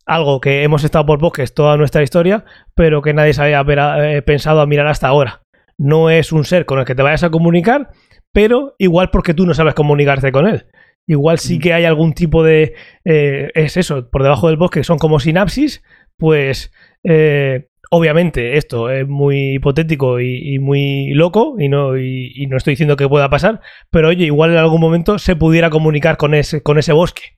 [0.05, 3.63] Algo que hemos estado por bosques toda nuestra historia, pero que nadie se había
[4.03, 5.43] eh, pensado a mirar hasta ahora.
[5.77, 7.91] No es un ser con el que te vayas a comunicar,
[8.33, 10.65] pero igual porque tú no sabes comunicarte con él.
[11.07, 12.75] Igual sí que hay algún tipo de...
[13.05, 15.81] eh, es eso, por debajo del bosque son como sinapsis,
[16.17, 16.71] pues
[17.05, 22.57] eh, obviamente esto es muy hipotético y, y muy loco y no, y, y no
[22.57, 26.33] estoy diciendo que pueda pasar, pero oye, igual en algún momento se pudiera comunicar con
[26.33, 27.37] ese, con ese bosque.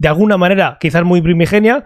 [0.00, 1.84] De alguna manera, quizás muy primigenia,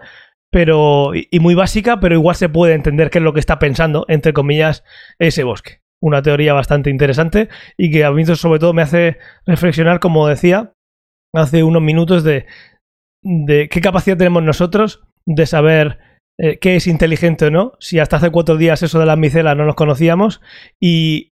[0.51, 3.57] pero y y muy básica, pero igual se puede entender qué es lo que está
[3.57, 4.83] pensando, entre comillas,
[5.17, 5.79] ese bosque.
[5.99, 9.17] Una teoría bastante interesante y que a mí sobre todo me hace
[9.47, 10.72] reflexionar, como decía
[11.33, 12.45] hace unos minutos, de,
[13.23, 15.99] de qué capacidad tenemos nosotros de saber
[16.39, 19.55] eh, qué es inteligente o no, si hasta hace cuatro días eso de las micelas
[19.55, 20.41] no nos conocíamos
[20.81, 21.31] y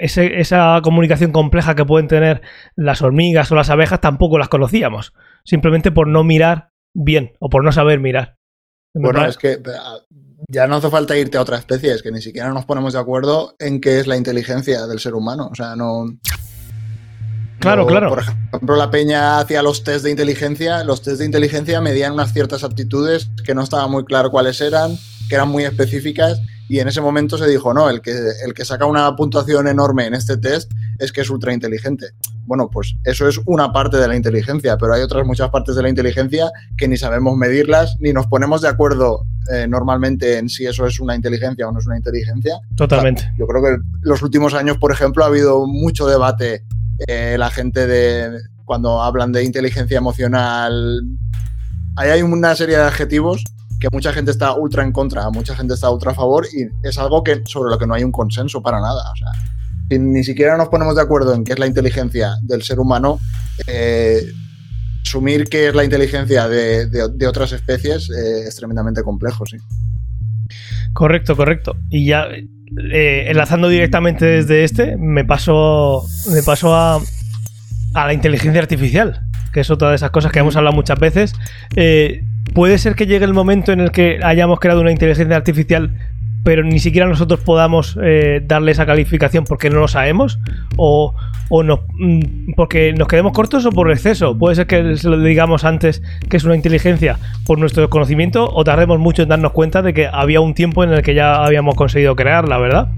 [0.00, 2.42] ese- esa comunicación compleja que pueden tener
[2.76, 5.12] las hormigas o las abejas tampoco las conocíamos,
[5.44, 8.36] simplemente por no mirar bien o por no saber mirar.
[8.94, 9.98] Bueno, es que ah,
[10.50, 12.98] ya no hace falta irte a otra especie, es que ni siquiera nos ponemos de
[13.00, 15.48] acuerdo en qué es la inteligencia del ser humano.
[15.50, 16.06] O sea, no.
[17.60, 18.08] Claro, claro.
[18.10, 20.84] Por ejemplo, la peña hacía los test de inteligencia.
[20.84, 24.96] Los test de inteligencia medían unas ciertas aptitudes que no estaba muy claro cuáles eran,
[25.28, 26.40] que eran muy específicas.
[26.68, 28.12] Y en ese momento se dijo, no, el que,
[28.44, 32.12] el que saca una puntuación enorme en este test es que es ultra inteligente.
[32.48, 35.82] Bueno, pues eso es una parte de la inteligencia, pero hay otras muchas partes de
[35.82, 40.64] la inteligencia que ni sabemos medirlas, ni nos ponemos de acuerdo eh, normalmente en si
[40.64, 42.58] eso es una inteligencia o no es una inteligencia.
[42.74, 43.30] Totalmente.
[43.38, 46.64] Yo creo que los últimos años, por ejemplo, ha habido mucho debate.
[47.06, 51.02] eh, la gente de cuando hablan de inteligencia emocional,
[51.96, 53.44] ahí hay una serie de adjetivos
[53.78, 56.98] que mucha gente está ultra en contra, mucha gente está ultra a favor y es
[56.98, 59.12] algo que sobre lo que no hay un consenso para nada.
[59.12, 59.32] O sea,
[59.88, 63.18] si ni siquiera nos ponemos de acuerdo en qué es la inteligencia del ser humano,
[63.66, 64.22] eh,
[65.04, 69.56] asumir qué es la inteligencia de, de- otras especies eh, es tremendamente complejo, sí.
[70.92, 71.76] Correcto, correcto.
[71.90, 72.26] Y ya
[72.92, 77.00] eh, enlazando directamente desde este, me paso, me paso a,
[77.94, 79.22] a la inteligencia artificial,
[79.52, 81.32] que es otra de esas cosas que hemos hablado muchas veces.
[81.76, 82.24] Eh,
[82.54, 85.94] puede ser que llegue el momento en el que hayamos creado una inteligencia artificial,
[86.44, 90.38] pero ni siquiera nosotros podamos eh, darle esa calificación porque no lo sabemos,
[90.76, 91.14] o,
[91.50, 94.36] o no, mm, porque nos quedemos cortos o por exceso.
[94.36, 98.64] Puede ser que se lo digamos antes que es una inteligencia por nuestro desconocimiento, o
[98.64, 101.74] tardemos mucho en darnos cuenta de que había un tiempo en el que ya habíamos
[101.74, 102.88] conseguido crearla, ¿verdad?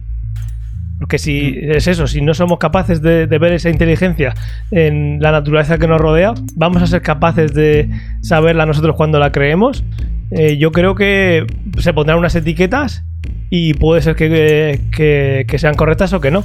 [0.99, 4.34] Porque si es eso, si no somos capaces de, de ver esa inteligencia
[4.70, 7.88] en la naturaleza que nos rodea, vamos a ser capaces de
[8.20, 9.82] saberla nosotros cuando la creemos.
[10.30, 11.47] Eh, yo creo que
[11.78, 13.03] se pondrán unas etiquetas
[13.51, 16.45] y puede ser que, que- que sean correctas o que no.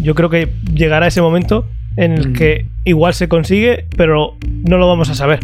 [0.00, 1.66] Yo creo que llegará ese momento
[1.96, 2.32] en el Mm.
[2.34, 4.36] que igual se consigue, pero
[4.68, 5.40] no lo vamos a saber.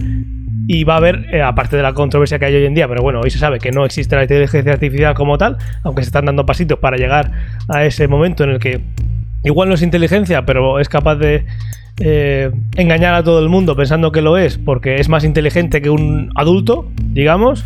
[0.66, 3.03] Y va a haber, eh, aparte de la controversia que hay hoy en día, pero
[3.03, 6.25] bueno, hoy se sabe que no existe la inteligencia artificial como tal, aunque se están
[6.27, 7.31] dando pasitos para llegar
[7.68, 8.81] a ese momento en el que
[9.43, 11.45] igual no es inteligencia, pero es capaz de
[12.01, 15.91] eh, engañar a todo el mundo pensando que lo es porque es más inteligente que
[15.91, 17.64] un adulto, digamos,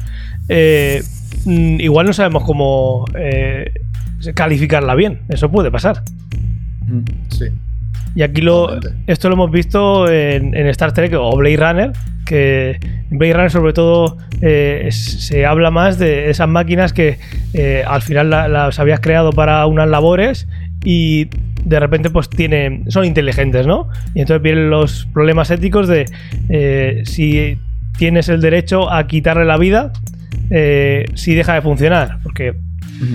[0.48, 1.02] eh,
[1.44, 3.72] mm, igual no sabemos cómo eh,
[4.34, 5.20] calificarla bien.
[5.28, 6.02] Eso puede pasar.
[6.86, 7.44] Mm, Sí.
[8.14, 11.92] Y aquí lo, esto lo hemos visto en, en Star Trek o Blade Runner,
[12.24, 12.78] que
[13.10, 17.18] en Blade Runner sobre todo eh, se habla más de esas máquinas que
[17.52, 20.48] eh, al final la- las habías creado para unas labores
[20.84, 21.28] y
[21.64, 23.88] de repente pues tienen, son inteligentes, ¿no?
[24.14, 26.06] Y entonces vienen los problemas éticos de
[26.48, 27.58] eh, si
[27.98, 29.92] tienes el derecho a quitarle la vida
[30.50, 32.54] eh, si deja de funcionar, porque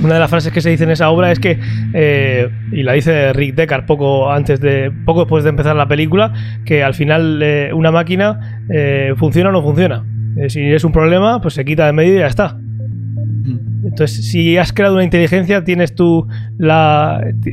[0.01, 1.59] una de las frases que se dice en esa obra es que,
[1.93, 6.31] eh, y la dice Rick Deckard poco antes de, poco después de empezar la película,
[6.65, 10.05] que al final eh, una máquina eh, funciona o no funciona.
[10.37, 12.57] Eh, si es un problema, pues se quita de medio y ya está.
[13.85, 16.27] Entonces, si has creado una inteligencia, tienes tú
[16.57, 17.51] la, ti-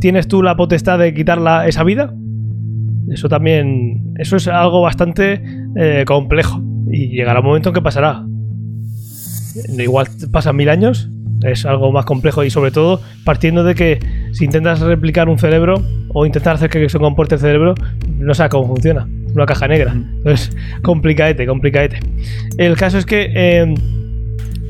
[0.00, 2.14] tienes tú la potestad de quitarla esa vida.
[3.10, 5.42] Eso también, eso es algo bastante
[6.06, 8.24] complejo y llegará un momento en que pasará.
[9.78, 11.08] Igual pasan mil años,
[11.44, 13.98] es algo más complejo y sobre todo partiendo de que
[14.32, 17.74] si intentas replicar un cerebro o intentar hacer que se comporte el cerebro,
[18.18, 19.08] no sabes cómo funciona.
[19.34, 19.92] Una caja negra.
[19.92, 22.00] Entonces, complicadete, complicadete.
[22.58, 23.74] El caso es que eh,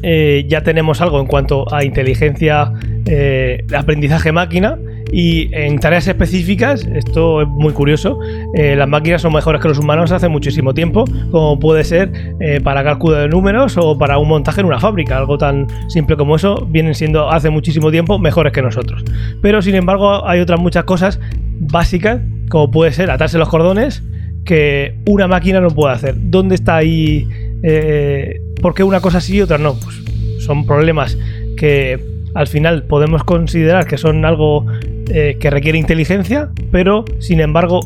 [0.03, 2.73] eh, ya tenemos algo en cuanto a inteligencia,
[3.07, 4.79] eh, aprendizaje máquina.
[5.13, 8.19] Y en tareas específicas, esto es muy curioso,
[8.55, 12.11] eh, las máquinas son mejores que los humanos hace muchísimo tiempo, como puede ser
[12.41, 15.19] eh, para cálculo de números o para un montaje en una fábrica.
[15.19, 19.05] Algo tan simple como eso vienen siendo hace muchísimo tiempo mejores que nosotros.
[19.43, 21.21] Pero sin embargo hay otras muchas cosas
[21.61, 24.03] básicas, como puede ser atarse los cordones,
[24.47, 26.15] que una máquina no puede hacer.
[26.17, 27.29] ¿Dónde está ahí?
[27.63, 29.75] Eh, ¿Por qué una cosa sí y otra no?
[29.75, 30.03] Pues
[30.39, 31.19] son problemas
[31.57, 32.01] que
[32.35, 34.67] al final podemos considerar que son algo
[35.11, 37.81] eh, que requiere inteligencia, pero sin embargo,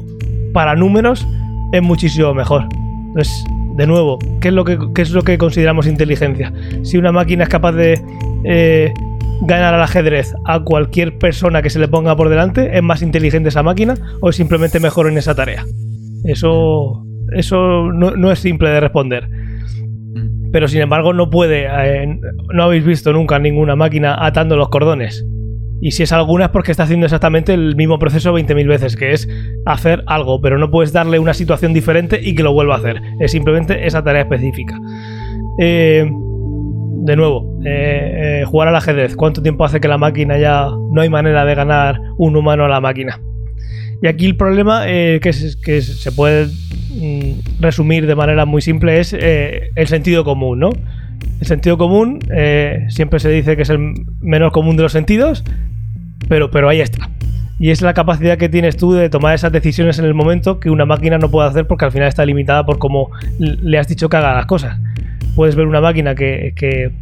[0.53, 1.27] para números
[1.73, 2.67] es muchísimo mejor.
[3.09, 3.45] Entonces,
[3.77, 6.53] de nuevo, ¿qué es lo que, qué es lo que consideramos inteligencia?
[6.83, 8.01] Si una máquina es capaz de
[8.45, 8.93] eh,
[9.43, 13.51] ganar al ajedrez a cualquier persona que se le ponga por delante, ¿es más inteligente
[13.51, 15.64] esa máquina o es simplemente mejor en esa tarea?
[16.25, 17.05] Eso,
[17.35, 19.29] eso no, no es simple de responder.
[20.53, 22.19] Pero sin embargo no puede, eh,
[22.55, 25.25] no habéis visto nunca ninguna máquina atando los cordones.
[25.81, 29.12] Y si es alguna es porque está haciendo exactamente el mismo proceso 20.000 veces, que
[29.12, 29.29] es
[29.66, 33.01] hacer algo, pero no puedes darle una situación diferente y que lo vuelva a hacer.
[33.20, 34.79] Es simplemente esa tarea específica.
[35.59, 36.11] Eh,
[37.07, 39.14] de nuevo, eh, eh, jugar al ajedrez.
[39.14, 42.68] ¿Cuánto tiempo hace que la máquina ya no hay manera de ganar un humano a
[42.68, 43.20] la máquina?
[44.03, 49.12] Y aquí el problema eh, que, se puede mm, resumir de manera muy simple es
[49.12, 50.70] el sentido común, ¿no?
[51.41, 55.45] El sentido común eh, siempre se dice que es el menor común de los sentidos,
[56.28, 57.11] pero, pero ahí está.
[57.59, 60.70] Y es la capacidad que tienes tú de tomar esas decisiones en el momento que
[60.70, 64.09] una máquina no puede hacer porque al final está limitada por cómo le has dicho
[64.09, 64.78] que haga las cosas.
[65.34, 66.93] Puedes ver una máquina que, que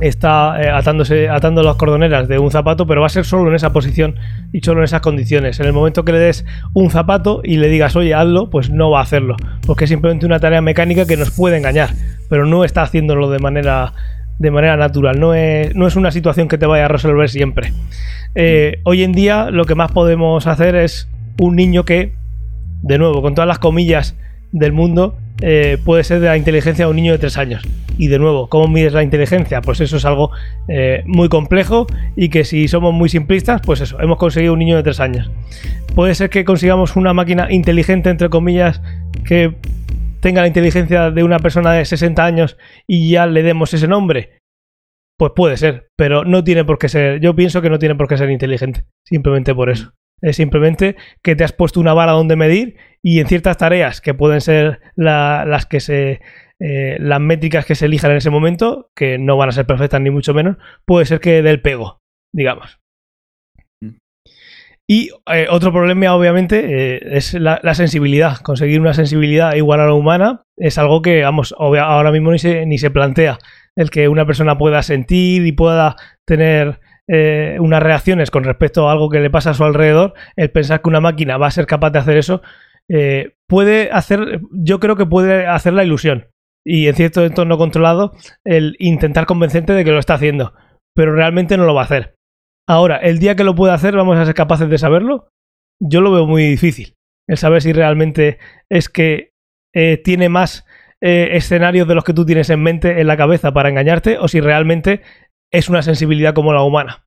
[0.00, 3.56] está eh, atándose, atando las cordoneras de un zapato, pero va a ser solo en
[3.56, 4.16] esa posición
[4.52, 5.58] y solo en esas condiciones.
[5.60, 6.44] En el momento que le des
[6.74, 9.36] un zapato y le digas, oye, hazlo, pues no va a hacerlo,
[9.66, 11.90] porque es simplemente una tarea mecánica que nos puede engañar,
[12.28, 13.92] pero no está haciéndolo de manera,
[14.38, 17.72] de manera natural, no es, no es una situación que te vaya a resolver siempre.
[18.34, 21.08] Eh, hoy en día lo que más podemos hacer es
[21.40, 22.14] un niño que,
[22.82, 24.16] de nuevo, con todas las comillas
[24.52, 27.62] del mundo, eh, puede ser de la inteligencia de un niño de 3 años.
[27.96, 29.60] Y de nuevo, ¿cómo mides la inteligencia?
[29.60, 30.30] Pues eso es algo
[30.68, 31.86] eh, muy complejo
[32.16, 35.30] y que si somos muy simplistas, pues eso, hemos conseguido un niño de 3 años.
[35.94, 38.80] Puede ser que consigamos una máquina inteligente, entre comillas,
[39.24, 39.54] que
[40.20, 44.38] tenga la inteligencia de una persona de 60 años y ya le demos ese nombre.
[45.16, 47.20] Pues puede ser, pero no tiene por qué ser.
[47.20, 49.92] Yo pienso que no tiene por qué ser inteligente, simplemente por eso.
[50.20, 54.14] Es simplemente que te has puesto una vara donde medir y en ciertas tareas que
[54.14, 56.20] pueden ser la- las que se.
[56.60, 60.00] eh, las métricas que se elijan en ese momento, que no van a ser perfectas
[60.00, 62.00] ni mucho menos, puede ser que dé el pego,
[62.34, 62.80] digamos.
[64.90, 68.38] Y eh, otro problema, obviamente, eh, es la, la sensibilidad.
[68.38, 72.38] Conseguir una sensibilidad igual a la humana es algo que, vamos, obvia- ahora mismo ni
[72.38, 73.38] se, ni se plantea.
[73.76, 75.94] El que una persona pueda sentir y pueda
[76.26, 76.80] tener
[77.10, 80.82] eh, unas reacciones con respecto a algo que le pasa a su alrededor, el pensar
[80.82, 82.42] que una máquina va a ser capaz de hacer eso,
[82.90, 86.28] eh, puede hacer, yo creo que puede hacer la ilusión.
[86.66, 88.12] Y en cierto entorno controlado,
[88.44, 90.52] el intentar convencerte de que lo está haciendo.
[90.94, 92.14] Pero realmente no lo va a hacer.
[92.68, 95.28] Ahora, el día que lo pueda hacer, ¿vamos a ser capaces de saberlo?
[95.80, 96.94] Yo lo veo muy difícil.
[97.26, 98.38] El saber si realmente
[98.68, 99.30] es que
[99.74, 100.66] eh, tiene más
[101.00, 104.40] escenarios de los que tú tienes en mente en la cabeza para engañarte o si
[104.40, 105.02] realmente
[105.52, 107.06] es una sensibilidad como la humana.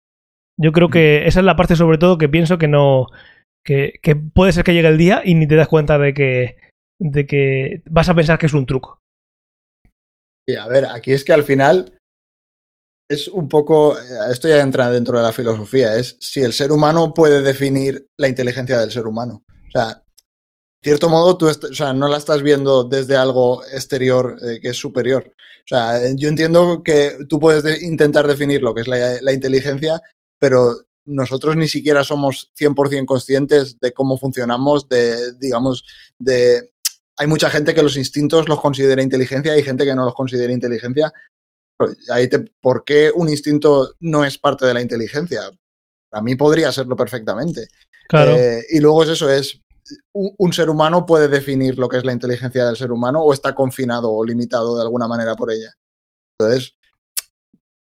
[0.60, 3.08] Yo creo que esa es la parte sobre todo que pienso que no...
[3.64, 6.58] Que, que puede ser que llegue el día y ni te das cuenta de que,
[7.00, 9.00] de que vas a pensar que es un truco.
[10.50, 11.96] Y a ver, aquí es que al final
[13.08, 13.96] es un poco,
[14.32, 18.30] esto ya entra dentro de la filosofía, es si el ser humano puede definir la
[18.30, 19.44] inteligencia del ser humano.
[19.68, 20.02] O sea,
[20.82, 24.78] cierto modo, tú o sea, no la estás viendo desde algo exterior eh, que es
[24.78, 25.34] superior.
[25.64, 29.34] O sea, yo entiendo que tú puedes de intentar definir lo que es la, la,
[29.34, 30.02] inteligencia,
[30.40, 30.76] pero
[31.06, 35.86] nosotros ni siquiera somos 100% conscientes de cómo funcionamos, de, digamos,
[36.18, 36.72] de...
[37.18, 40.52] Hay mucha gente que los instintos los considera inteligencia y gente que no los considera
[40.52, 41.14] inteligencia
[42.10, 45.42] Ahí te, ¿Por qué un instinto no es parte de la inteligencia?
[46.12, 47.68] A mí podría serlo perfectamente.
[48.08, 48.36] Claro.
[48.36, 49.62] Eh, y luego es eso, es
[50.14, 53.56] un, ser humano puede definir lo que es la inteligencia del ser humano o está
[53.56, 55.74] confinado o limitado de alguna manera por ella.
[56.40, 56.76] Entonces,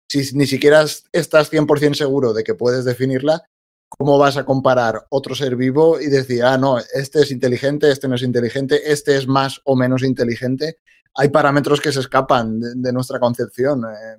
[0.09, 3.49] si ni siquiera estás 100% seguro de que puedes definirla,
[3.89, 8.09] ¿cómo vas a comparar otro ser vivo y decir, ah, no, este es inteligente, este
[8.09, 10.79] no es inteligente, este es más o menos inteligente?
[11.19, 13.85] hay parámetros que se escapan de, nuestra concepción.
[13.85, 14.17] Eh,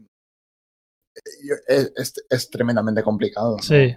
[1.96, 3.58] es, es, tremendamente complicado.
[3.60, 3.96] Sí.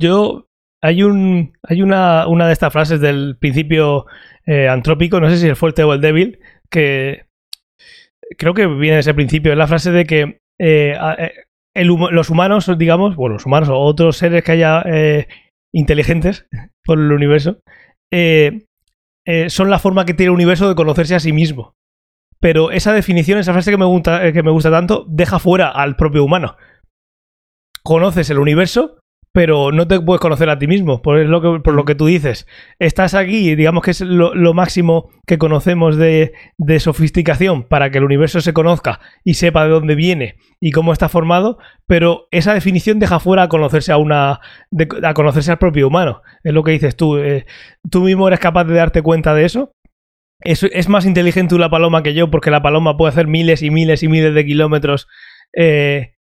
[0.00, 0.46] Yo.
[0.82, 4.06] Hay, un, hay una, una de estas frases del principio
[4.46, 7.26] eh, antrópico, no sé si el fuerte o el débil, que
[8.36, 9.52] creo que viene de ese principio.
[9.52, 10.96] Es la frase de que eh,
[11.74, 15.28] el, los humanos, digamos, bueno, los humanos o otros seres que haya eh,
[15.72, 16.46] inteligentes
[16.84, 17.60] por el universo,
[18.12, 18.66] eh,
[19.48, 21.76] son la forma que tiene el universo de conocerse a sí mismo
[22.40, 25.96] pero esa definición, esa frase que me gusta, que me gusta tanto, deja fuera al
[25.96, 26.56] propio humano.
[27.82, 28.97] Conoces el universo,
[29.38, 32.06] pero no te puedes conocer a ti mismo, por lo que, por lo que tú
[32.06, 32.48] dices.
[32.80, 36.32] Estás aquí, digamos que es lo, máximo que conocemos de,
[36.80, 41.08] sofisticación para que el universo se conozca y sepa de dónde viene y cómo está
[41.08, 44.40] formado, pero esa definición deja fuera a conocerse a una.
[45.04, 46.22] A conocerse al propio humano.
[46.42, 47.18] Es lo que dices tú.
[47.18, 47.46] Eh,
[47.88, 49.70] tú mismo eres capaz de darte cuenta de eso
[50.40, 54.02] es, más inteligente una paloma que yo porque la paloma puede hacer miles y miles
[54.02, 55.06] y miles de kilómetros
[55.56, 56.14] eh,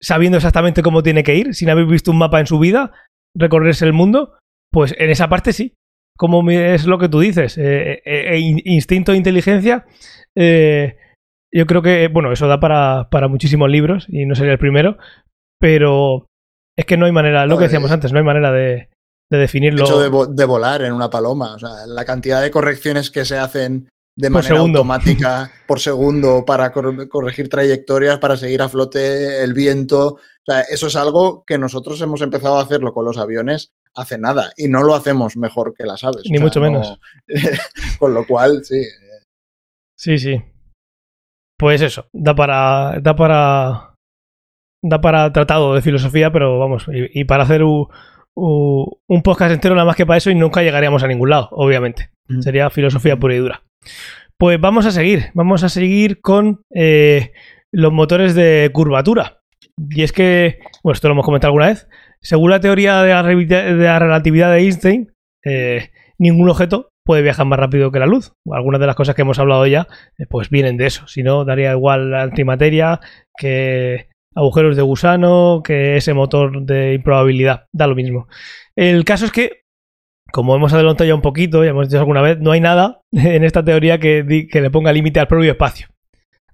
[0.00, 2.92] sabiendo exactamente cómo tiene que ir, sin haber visto un mapa en su vida,
[3.34, 4.38] recorrerse el mundo.
[4.72, 5.74] Pues en esa parte sí.
[6.18, 9.84] Como es lo que tú dices, eh, eh, instinto e inteligencia.
[10.34, 10.96] Eh,
[11.52, 14.96] yo creo que, bueno, eso da para, para muchísimos libros y no sería el primero,
[15.60, 16.26] pero
[16.76, 18.88] es que no hay manera, lo que decíamos antes, no hay manera de,
[19.30, 19.80] de definirlo.
[19.80, 23.10] El hecho de, vo de, volar en una paloma, o sea, la cantidad de correcciones
[23.10, 24.78] que se hacen de por manera segundo.
[24.78, 30.14] automática por segundo para cor corregir trayectorias, para seguir a flote el viento.
[30.14, 34.18] O sea, eso es algo que nosotros hemos empezado a hacerlo con los aviones hace
[34.18, 36.22] nada y no lo hacemos mejor que las aves.
[36.30, 36.66] Ni o sea, mucho no...
[36.66, 36.98] menos.
[37.98, 38.82] con lo cual, sí.
[39.96, 40.42] Sí, sí.
[41.58, 43.00] Pues eso, da para.
[43.00, 43.94] da para.
[44.82, 47.88] da para tratado de filosofía, pero vamos, y, y para hacer un
[48.38, 51.48] Uh, un podcast entero nada más que para eso y nunca llegaríamos a ningún lado,
[51.52, 52.10] obviamente.
[52.28, 52.40] Mm.
[52.42, 53.62] Sería filosofía pura y dura.
[54.38, 57.32] Pues vamos a seguir, vamos a seguir con eh,
[57.72, 59.40] los motores de curvatura.
[59.90, 61.88] Y es que, bueno, esto lo hemos comentado alguna vez,
[62.20, 63.12] según la teoría de
[63.76, 65.12] la, relatividad de Einstein,
[65.44, 68.32] eh, ningún objeto puede viajar más rápido que la luz.
[68.50, 69.86] Algunas de las cosas que hemos hablado ya,
[70.18, 71.06] eh, pues vienen de eso.
[71.06, 73.00] Si no, daría igual la antimateria
[73.38, 78.28] que agujeros de gusano, que ese motor de improbabilidad, da lo mismo.
[78.74, 79.62] El caso es que,
[80.36, 83.42] como hemos adelantado ya un poquito, ya hemos dicho alguna vez, no hay nada en
[83.42, 85.88] esta teoría que, que le ponga límite al propio espacio.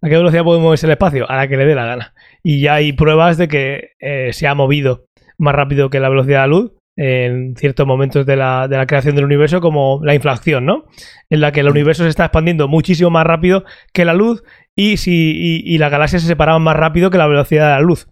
[0.00, 1.28] ¿A qué velocidad puede moverse el espacio?
[1.28, 2.14] A la que le dé la gana.
[2.44, 5.06] Y ya hay pruebas de que eh, se ha movido
[5.36, 9.24] más rápido que la velocidad de la luz en ciertos momentos de la, creación del
[9.24, 10.84] universo, como la inflación, ¿no?
[11.28, 14.44] En la que el universo se está expandiendo muchísimo más rápido que la luz
[14.76, 18.06] y, si, y las galaxias se separaban más rápido que la velocidad de la luz.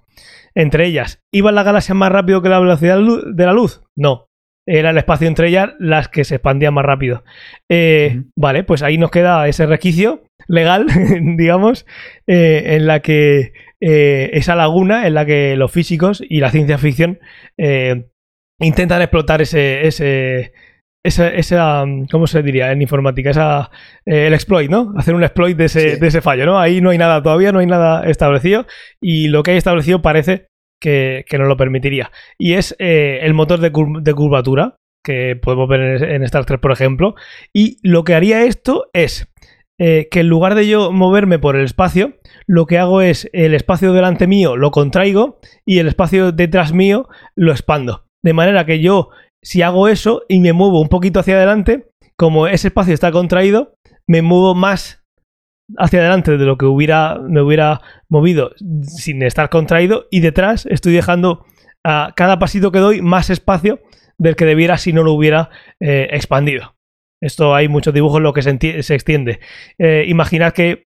[0.56, 3.82] Entre ellas, ¿iban las galaxias más rápido que la velocidad de la luz?
[3.96, 4.29] No.
[4.72, 7.24] Era el espacio entre ellas las que se expandían más rápido.
[7.68, 8.30] Eh, uh -huh.
[8.36, 10.86] Vale, pues ahí nos queda ese resquicio legal,
[11.36, 11.86] digamos,
[12.28, 16.78] eh, en la que eh, esa laguna en la que los físicos y la ciencia
[16.78, 17.18] ficción
[18.60, 20.52] intentan explotar ese, ese,
[21.02, 23.30] esa, esa, ¿cómo se diría en informática?
[23.30, 23.70] Esa,
[24.04, 24.92] eh, el exploit, ¿no?
[24.96, 26.00] Hacer un exploit de ese, sí.
[26.00, 26.60] de ese fallo, ¿no?
[26.60, 28.66] Ahí no hay nada todavía, no hay nada establecido
[29.00, 30.49] y lo que hay establecido parece
[30.80, 32.10] que, que nos lo permitiría.
[32.38, 36.44] Y es eh, el motor de, cur de, curvatura que podemos ver en, en, Star
[36.44, 37.14] Trek, por ejemplo.
[37.52, 39.30] Y lo que haría esto es
[39.82, 43.54] eh, que en lugar de yo moverme por el espacio, lo que hago es el
[43.54, 48.04] espacio delante mío lo contraigo y el espacio detrás mío lo expando.
[48.22, 49.08] De manera que yo,
[49.42, 53.72] si hago eso y me muevo un poquito hacia adelante, como ese espacio está contraído,
[54.06, 55.02] me muevo más
[55.78, 57.80] hacia adelante de lo que hubiera, me hubiera
[58.10, 58.52] movido
[58.82, 61.46] sin estar contraído y detrás estoy dejando
[61.82, 63.80] a cada pasito que doy más espacio
[64.18, 65.48] del que debiera si no lo hubiera
[65.80, 66.76] eh, expandido.
[67.22, 69.40] Esto hay muchos dibujos en lo que se, extiende.
[69.78, 70.10] Eh,
[70.54, 70.86] que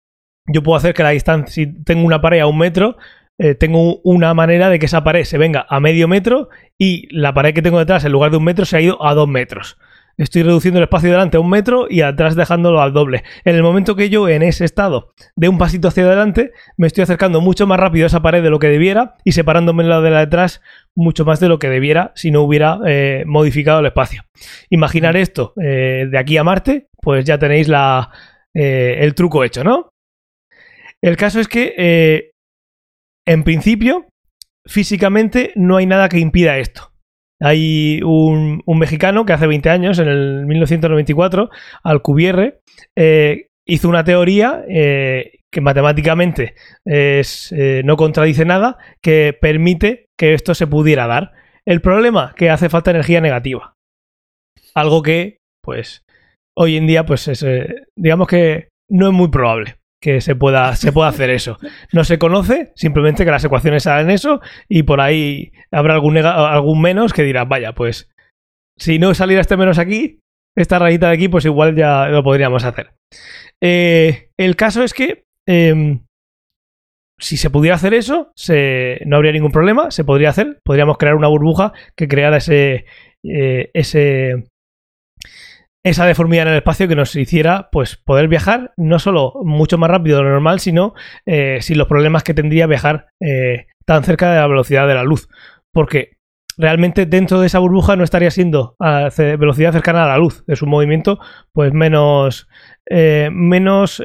[0.47, 2.97] yo puedo hacer que la distancia, si tengo una pared a un metro,
[3.39, 7.33] eh, tengo una manera de que esa pared se venga a medio metro y la
[7.33, 9.77] pared que tengo detrás, en lugar de un metro, se ha ido a dos metros.
[10.17, 13.23] Estoy reduciendo el espacio delante a un metro y atrás dejándolo al doble.
[13.45, 17.03] En el momento que yo en ese estado de un pasito hacia adelante, me estoy
[17.03, 20.09] acercando mucho más rápido a esa pared de lo que debiera y separándome la de
[20.09, 20.61] la detrás
[20.95, 24.23] mucho más de lo que debiera si no hubiera eh, modificado el espacio.
[24.69, 28.09] Imaginar esto eh, de aquí a Marte, pues ya tenéis la,
[28.53, 29.91] el truco hecho, ¿no?
[30.99, 32.31] El caso es que
[33.27, 34.07] en principio,
[34.65, 36.93] físicamente no hay nada que impida esto.
[37.39, 41.49] Hay un, mexicano que hace 20 años, en el 1994,
[41.83, 42.61] Alcubierre,
[42.95, 47.21] eh, hizo una teoría eh, que matemáticamente eh,
[47.83, 51.33] no contradice nada, que permite que esto se pudiera dar.
[51.65, 53.75] El problema, que hace falta energía negativa.
[54.73, 56.05] Algo que, pues,
[56.55, 60.75] hoy en día, pues, es, eh, digamos que no es muy probable que se pueda,
[60.75, 61.57] se pueda hacer eso.
[61.91, 66.81] No se conoce, simplemente que las ecuaciones salen eso y por ahí habrá algún, algún
[66.81, 68.09] menos que dirá, vaya, pues
[68.77, 70.19] si no saliera este menos aquí,
[70.55, 72.93] esta rayita de aquí, pues igual ya lo podríamos hacer.
[73.61, 75.99] Eh, el caso es que eh,
[77.19, 81.15] si se pudiera hacer eso, se, no habría ningún problema, se podría hacer, podríamos crear
[81.15, 82.85] una burbuja que creara ese,
[83.23, 84.45] eh, ese
[85.89, 89.89] esa deformidad en el espacio que nos hiciera pues poder viajar no solo mucho más
[89.89, 90.93] rápido de lo normal, sino
[91.25, 95.03] eh, sin los problemas que tendría viajar eh, tan cerca de la velocidad de la
[95.03, 95.29] luz.
[95.73, 96.17] Porque
[96.57, 100.43] realmente dentro de esa burbuja no estaría siendo a velocidad cercana a la luz.
[100.47, 101.19] Es un movimiento
[101.53, 102.47] pues menos...
[102.89, 104.01] Eh, menos...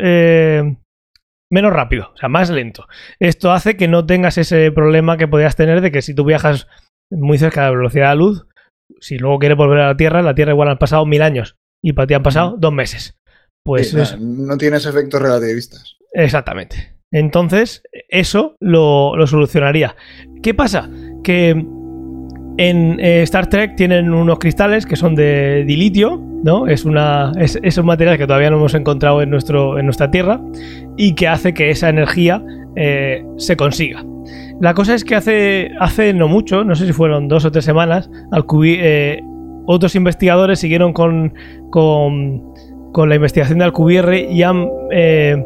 [1.51, 2.87] menos rápido, o sea, más lento.
[3.20, 6.68] Esto hace que no tengas ese problema que podrías tener de que si tú viajas
[7.11, 8.47] muy cerca de la velocidad de la luz,
[9.01, 11.93] si luego quieres volver a la Tierra, la Tierra igual han pasado mil años y
[11.93, 13.18] para ti han pasado dos meses.
[13.64, 15.97] Pues sí, no, no, tienes efectos relativistas.
[16.12, 16.95] Exactamente.
[17.11, 19.95] Entonces, eso lo, lo solucionaría.
[20.43, 20.89] ¿Qué pasa?
[21.22, 21.51] Que
[22.59, 26.66] en eh, Star Trek tienen unos cristales que son de dilitio, ¿no?
[26.66, 30.11] Es, una, es, es, un material que todavía no hemos encontrado en, nuestro, en nuestra
[30.11, 30.41] Tierra
[30.97, 32.43] y que hace que esa energía
[32.76, 34.05] eh, se consiga.
[34.61, 37.64] La cosa es que hace, hace no mucho, no sé si fueron dos o tres
[37.64, 39.22] semanas, Alcubi, eh,
[39.67, 41.35] otros investigadores siguieron con,
[41.71, 42.43] con,
[42.93, 45.45] con la investigación de Alcubierre y han, eh,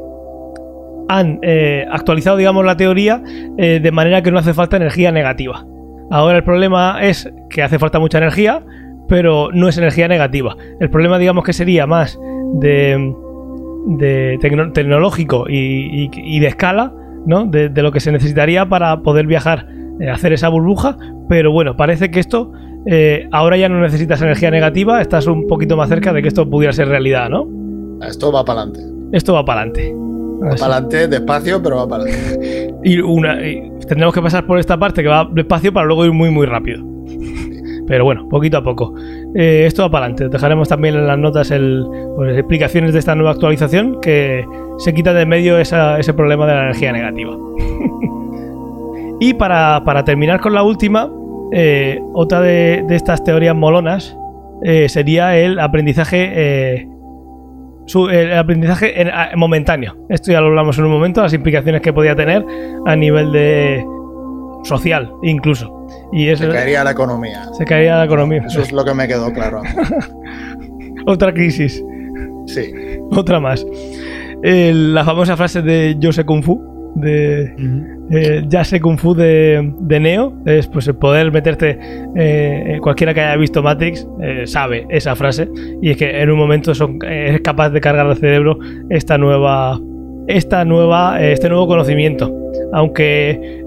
[1.08, 3.22] han eh, actualizado, digamos, la teoría
[3.58, 5.64] eh, de manera que no hace falta energía negativa.
[6.10, 8.62] Ahora el problema es que hace falta mucha energía,
[9.08, 10.56] pero no es energía negativa.
[10.80, 12.18] El problema, digamos, que sería más
[12.54, 13.12] de,
[13.98, 16.92] de tecno tecnológico y, y, de escala,
[17.26, 17.44] ¿no?
[17.44, 19.66] De, de, lo que se necesitaría para poder viajar,
[20.12, 20.96] hacer esa burbuja.
[21.28, 22.52] Pero bueno, parece que esto
[22.86, 26.48] eh, ahora ya no necesitas energía negativa, estás un poquito más cerca de que esto
[26.48, 27.48] pudiera ser realidad, ¿no?
[28.06, 28.80] Esto va para adelante.
[29.12, 29.92] Esto va para adelante.
[29.94, 32.74] Va para adelante, despacio, pero va para adelante.
[32.84, 36.12] y, una, y tendremos que pasar por esta parte que va despacio para luego ir
[36.12, 36.84] muy, muy rápido.
[37.88, 38.94] Pero bueno, poquito a poco.
[39.34, 40.28] Eh, esto va para adelante.
[40.28, 41.84] Dejaremos también en las notas el,
[42.16, 44.44] pues, explicaciones de esta nueva actualización que
[44.78, 47.36] se quita de medio esa, ese problema de la energía negativa.
[49.20, 51.10] y para, para terminar con la última,
[51.52, 54.16] eh, otra de, de, estas teorías molonas
[54.62, 56.32] eh, sería el aprendizaje.
[56.34, 56.88] Eh,
[57.86, 59.96] su, el aprendizaje en, a, momentáneo.
[60.08, 62.44] Esto ya lo hablamos en un momento, las implicaciones que podía tener
[62.84, 63.84] a nivel de
[64.64, 65.86] social, incluso.
[66.12, 67.44] Y eso, se caería la economía.
[67.56, 68.42] Se caería la economía.
[68.46, 69.62] Eso es lo que me quedó claro.
[71.06, 71.84] Otra crisis.
[72.46, 72.72] Sí.
[73.12, 73.64] Otra más.
[74.42, 78.06] la famosa frase de Yo sé Kung Fu de uh -huh.
[78.10, 81.78] eh, ya sé Kung Fu de, de, Neo es pues el poder meterte
[82.16, 85.48] eh, cualquiera que haya visto Matrix eh, sabe esa frase.
[85.82, 88.58] Y es que en un momento son, es capaz de cargar al cerebro
[88.90, 89.80] esta nueva
[90.26, 92.34] esta nueva este nuevo conocimiento.
[92.72, 93.62] Aunque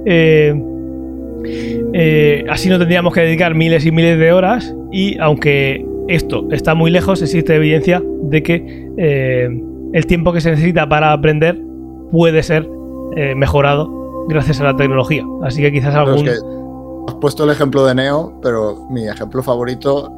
[2.49, 4.75] así no tendríamos que dedicar miles y miles de horas.
[4.91, 8.89] Y aunque esto está muy lejos existe evidencia de que
[9.93, 11.59] el tiempo que se necesita para aprender
[12.11, 12.67] puede ser
[13.15, 15.23] eh, mejorado gracias a la tecnología.
[15.43, 16.27] Así que quizás algún...
[16.27, 16.45] Es que
[17.07, 20.11] has puesto el ejemplo de Neo, pero mi ejemplo favorito,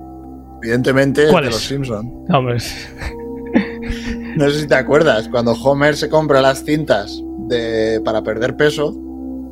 [0.62, 2.12] evidentemente, ¿Cuál es de los Simpsons.
[2.30, 2.58] Hombre.
[4.36, 8.94] no sé si te acuerdas, cuando Homer se compra las cintas de, para perder peso,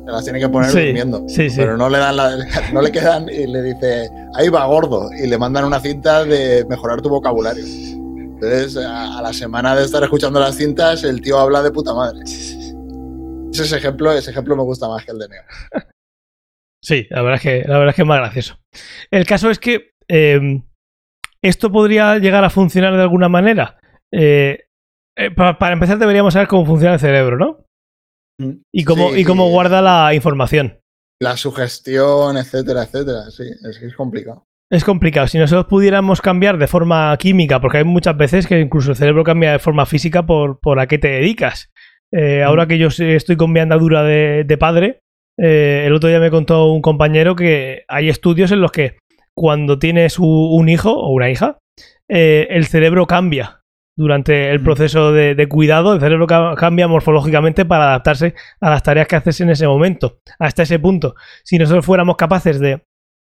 [0.04, 1.24] se las tiene que poner sí, durmiendo.
[1.28, 1.56] Sí, sí.
[1.56, 2.36] Pero no le, dan la,
[2.72, 6.66] no le quedan y le dice, ahí va gordo, y le mandan una cinta de
[6.68, 7.64] mejorar tu vocabulario.
[7.64, 11.94] Entonces, a, a la semana de estar escuchando las cintas, el tío habla de puta
[11.94, 12.20] madre.
[13.52, 15.42] Ese ejemplo, ese ejemplo me gusta más que el de Neo.
[16.82, 18.58] Sí, la verdad es que, la verdad es, que es más gracioso.
[19.10, 20.62] El caso es que em,
[21.42, 23.78] esto podría llegar a funcionar de alguna manera.
[24.10, 24.64] Eh,
[25.14, 27.66] eh, para, empezar deberíamos saber cómo funciona el cerebro, ¿no?
[28.38, 28.62] Mm.
[28.72, 30.80] Y cómo, y cómo guarda la información.
[31.20, 33.30] La sugestión, etcétera, etcétera.
[33.30, 34.46] Sí, es que es complicado.
[34.70, 35.26] Es complicado.
[35.26, 39.24] Si nosotros pudiéramos cambiar de forma química, porque hay muchas veces que incluso el cerebro
[39.24, 41.70] cambia de forma física por, por a qué te dedicas.
[42.12, 45.00] Eh, ahora que yo estoy con mi andadura de, padre,
[45.38, 48.98] eh, el otro día me contó un compañero que hay estudios en los que
[49.34, 51.58] cuando tienes un hijo o una hija,
[52.08, 53.60] eh, el cerebro cambia
[53.96, 59.16] durante el proceso de, cuidado, el cerebro cambia morfológicamente para adaptarse a las tareas que
[59.16, 61.14] haces en ese momento, hasta ese punto.
[61.44, 62.82] Si nosotros fuéramos capaces de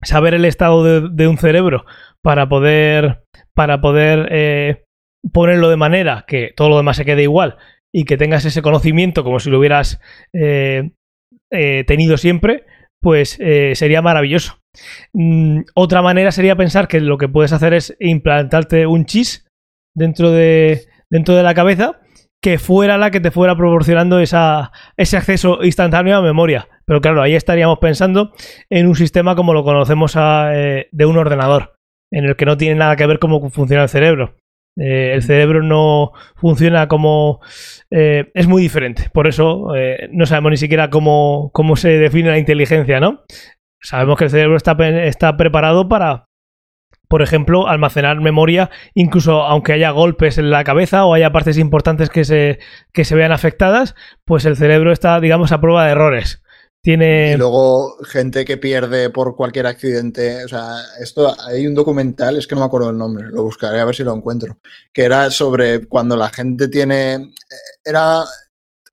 [0.04, 1.86] saber el estado de, un cerebro
[2.22, 4.86] para poder, para poder
[5.34, 7.58] ponerlo de manera que todo lo demás se quede igual
[7.94, 10.00] y que tengas ese conocimiento como si lo hubieras
[10.34, 10.92] eh,
[11.52, 12.66] eh, tenido siempre,
[13.02, 14.60] pues eh, sería maravilloso.
[15.14, 19.48] Mm, otra manera sería pensar que lo que puedes hacer es implantarte un chis
[19.96, 22.00] dentro de, dentro de la cabeza
[22.42, 26.70] que fuera la que te fuera proporcionando esa, ese acceso instantáneo a memoria.
[26.86, 28.34] Pero claro, ahí estaríamos pensando
[28.70, 31.76] en un sistema como lo conocemos de un ordenador,
[32.12, 34.38] en el que no tiene nada que ver cómo funciona el cerebro.
[34.78, 37.42] Eh, el cerebro no funciona como...
[37.90, 39.10] Eh, es muy diferente.
[39.14, 43.24] Por eso eh, no sabemos ni siquiera cómo, cómo, se define la inteligencia, ¿no?
[43.82, 44.74] Sabemos que el cerebro está,
[45.06, 46.26] está preparado para,
[47.08, 52.10] por ejemplo, almacenar memoria, incluso aunque haya golpes en la cabeza o haya partes importantes
[52.10, 52.60] que se,
[52.94, 56.44] que se vean afectadas, pues el cerebro está, digamos, a prueba de errores.
[56.84, 57.34] Tiene...
[57.34, 60.44] Y luego gente que pierde por cualquier accidente.
[60.44, 63.80] O sea, esto hay un documental, es que no me acuerdo el nombre, lo buscaré
[63.80, 64.58] a ver si lo encuentro.
[64.92, 67.34] Que era sobre cuando la gente tiene.
[67.84, 68.24] Era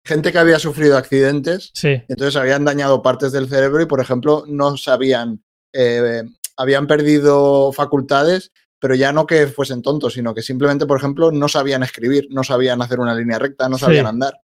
[0.05, 1.70] gente que había sufrido accidentes.
[1.72, 2.03] Sí.
[2.09, 5.43] Entonces habían dañado partes del cerebro y, por ejemplo, no sabían.
[5.72, 6.24] Eh,
[6.59, 11.49] habían perdido facultades, pero ya no que fuesen tontos, sino que simplemente, por ejemplo, no
[11.49, 14.41] sabían escribir, no sabían hacer una línea recta, no sabían andar.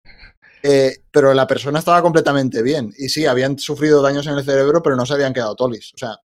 [0.62, 2.94] Eh, pero la persona estaba completamente bien.
[2.98, 5.94] Y sí, habían sufrido daños en el cerebro, pero no se habían quedado tolis.
[5.94, 6.18] O sea,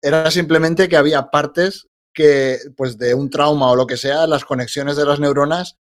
[0.00, 4.44] era simplemente que había partes que, pues de un trauma o lo que sea, las
[4.44, 5.78] conexiones de las neuronas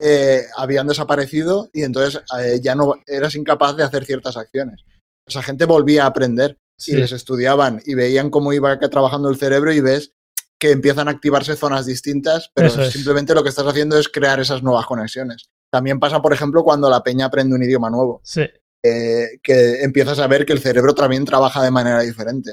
[0.00, 4.84] eh, habían desaparecido y entonces eh, ya no eras incapaz de hacer ciertas acciones.
[5.26, 9.72] Esa gente volvía a aprender y les estudiaban y veían cómo iba trabajando el cerebro
[9.72, 10.12] y ves
[10.58, 14.62] que empiezan a activarse zonas distintas, pero simplemente lo que estás haciendo es crear esas
[14.62, 15.50] nuevas conexiones.
[15.74, 18.20] También pasa, por ejemplo, cuando la peña aprende un idioma nuevo.
[18.22, 18.46] Sí.
[18.80, 22.52] que empiezas a ver que el cerebro también trabaja de manera diferente.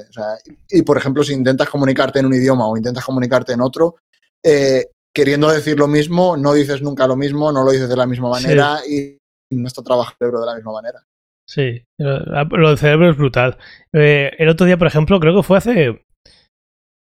[0.70, 3.94] y, por ejemplo, si intentas comunicarte en un idioma o intentas comunicarte en otro,
[4.42, 8.06] eh, queriendo decir lo mismo, no dices nunca lo mismo, no lo dices de la
[8.06, 9.20] misma manera y
[9.50, 10.98] no está trabajando el cerebro de la misma manera.
[11.46, 13.56] Sí, lo del cerebro es brutal.
[13.92, 16.04] Eh, el otro día, por ejemplo, creo que fue hace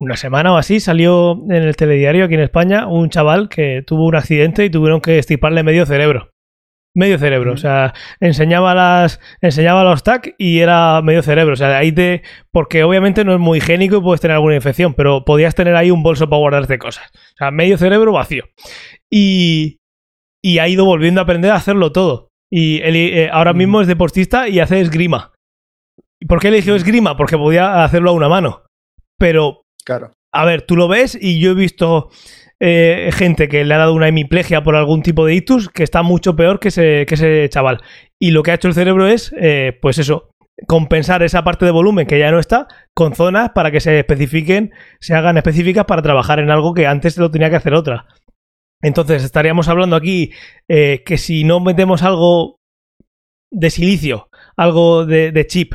[0.01, 4.07] una semana o así salió en el telediario aquí en España un chaval que tuvo
[4.07, 6.31] un accidente y tuvieron que estiparle medio cerebro.
[6.95, 11.69] Medio cerebro, o sea, enseñaba las enseñaba los TAC y era medio cerebro, o sea,
[11.69, 15.25] de ahí te porque obviamente no es muy higiénico y puedes tener alguna infección, pero
[15.25, 17.09] podías tener ahí un bolso para guardarte cosas.
[17.15, 18.45] O sea, medio cerebro vacío.
[19.11, 19.79] Y
[20.43, 22.29] y ha ido volviendo a aprender a hacerlo todo.
[22.51, 25.33] Y él, eh, ahora mismo es deportista y hace esgrima.
[26.21, 27.17] ¿Y por qué eligió esgrima?
[27.17, 28.63] Porque podía hacerlo a una mano.
[29.19, 29.63] Pero
[30.33, 32.11] a ver, tú lo ves y yo he visto
[32.61, 36.03] eh, gente que le ha dado una hemiplegia por algún tipo de ictus que está
[36.03, 37.81] mucho peor que ese, que ese chaval.
[38.19, 40.31] Y lo que ha hecho el cerebro es, eh, pues eso,
[40.67, 44.73] compensar esa parte de volumen que ya no está con zonas para que se especifiquen,
[45.01, 48.07] se hagan específicas para trabajar en algo que antes lo tenía que hacer otra.
[48.83, 50.33] Entonces estaríamos hablando aquí
[50.69, 52.59] eh, que si no metemos algo
[53.51, 55.75] de silicio, algo de chip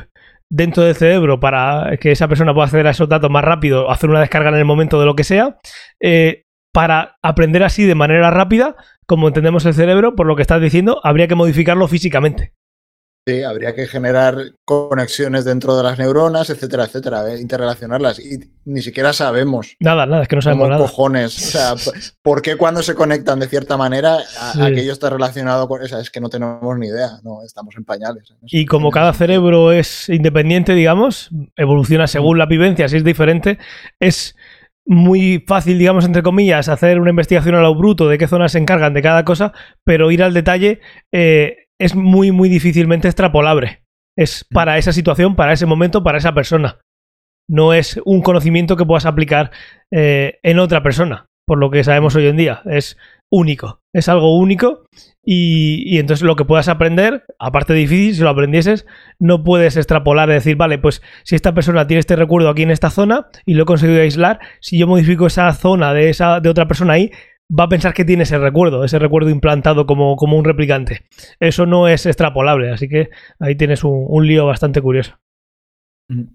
[0.50, 4.10] dentro del cerebro para que esa persona pueda acceder a esos datos más rápido, hacer
[4.10, 5.58] una descarga en el momento de lo que sea,
[6.00, 8.76] eh, para aprender así de manera rápida,
[9.06, 12.52] como entendemos el cerebro, por lo que estás diciendo, habría que modificarlo físicamente.
[13.26, 14.36] Sí, habría que generar
[14.66, 17.40] conexiones dentro de las neuronas, etcétera, etcétera, ¿eh?
[17.40, 18.18] interrelacionarlas.
[18.18, 19.76] Y ni siquiera sabemos.
[19.80, 20.82] Nada, nada, es que no sabemos nada.
[20.82, 21.34] cojones.
[21.38, 21.74] O sea,
[22.22, 24.18] ¿por qué cuando se conectan de cierta manera
[24.60, 26.00] aquello está relacionado con esa?
[26.00, 28.34] Es que no tenemos ni idea, no, estamos en pañales.
[28.42, 33.58] Y como cada cerebro es independiente, digamos, evoluciona según la vivencia, si es diferente,
[34.00, 34.36] es
[34.84, 38.58] muy fácil, digamos, entre comillas, hacer una investigación a lo bruto de qué zonas se
[38.58, 40.80] encargan de cada cosa, pero ir al detalle.
[41.10, 43.82] Eh, es muy, muy difícilmente extrapolable.
[44.16, 44.54] Es mm.
[44.54, 46.78] para esa situación, para ese momento, para esa persona.
[47.46, 49.50] No es un conocimiento que puedas aplicar
[49.92, 52.62] eh, en otra persona, por lo que sabemos hoy en día.
[52.64, 52.96] Es
[53.30, 53.82] único.
[53.92, 54.86] Es algo único
[55.22, 58.86] y, y entonces lo que puedas aprender, aparte de difícil, si lo aprendieses,
[59.18, 62.70] no puedes extrapolar y decir, vale, pues si esta persona tiene este recuerdo aquí en
[62.70, 66.48] esta zona y lo he conseguido aislar, si yo modifico esa zona de, esa, de
[66.48, 67.12] otra persona ahí,
[67.50, 71.06] va a pensar que tiene ese recuerdo, ese recuerdo implantado como, como un replicante.
[71.40, 73.10] Eso no es extrapolable, así que
[73.40, 75.18] ahí tienes un, un lío bastante curioso.
[76.08, 76.34] Mm.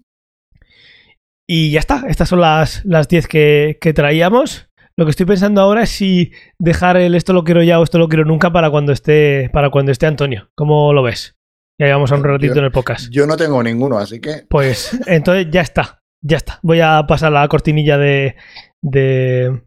[1.48, 4.68] Y ya está, estas son las 10 que, que traíamos.
[4.96, 7.98] Lo que estoy pensando ahora es si dejar el esto lo quiero ya o esto
[7.98, 10.50] lo quiero nunca para cuando esté, para cuando esté Antonio.
[10.54, 11.34] ¿Cómo lo ves?
[11.80, 13.08] Ya llevamos un ratito Yo- en el podcast.
[13.10, 16.60] Yo no tengo ninguno, así que Pues entonces ya está, ya está.
[16.62, 18.36] Voy a pasar la cortinilla de,
[18.82, 19.62] de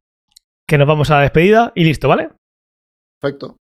[0.68, 2.30] que nos vamos a la despedida y listo, ¿vale?
[3.22, 3.58] perfecto.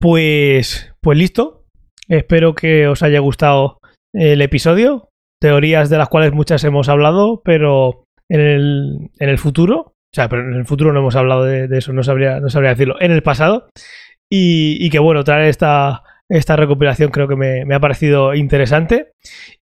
[0.00, 1.66] Pues, pues listo.
[2.08, 3.80] Espero que os haya gustado
[4.14, 5.10] el episodio.
[5.40, 10.28] Teorías de las cuales muchas hemos hablado, pero en el, en el futuro, o sea,
[10.28, 12.96] pero en el futuro no hemos hablado de, de eso, no sabría, no sabría decirlo,
[13.00, 13.68] en el pasado.
[14.30, 19.12] Y, y que bueno, traer esta, esta recopilación creo que me, me ha parecido interesante.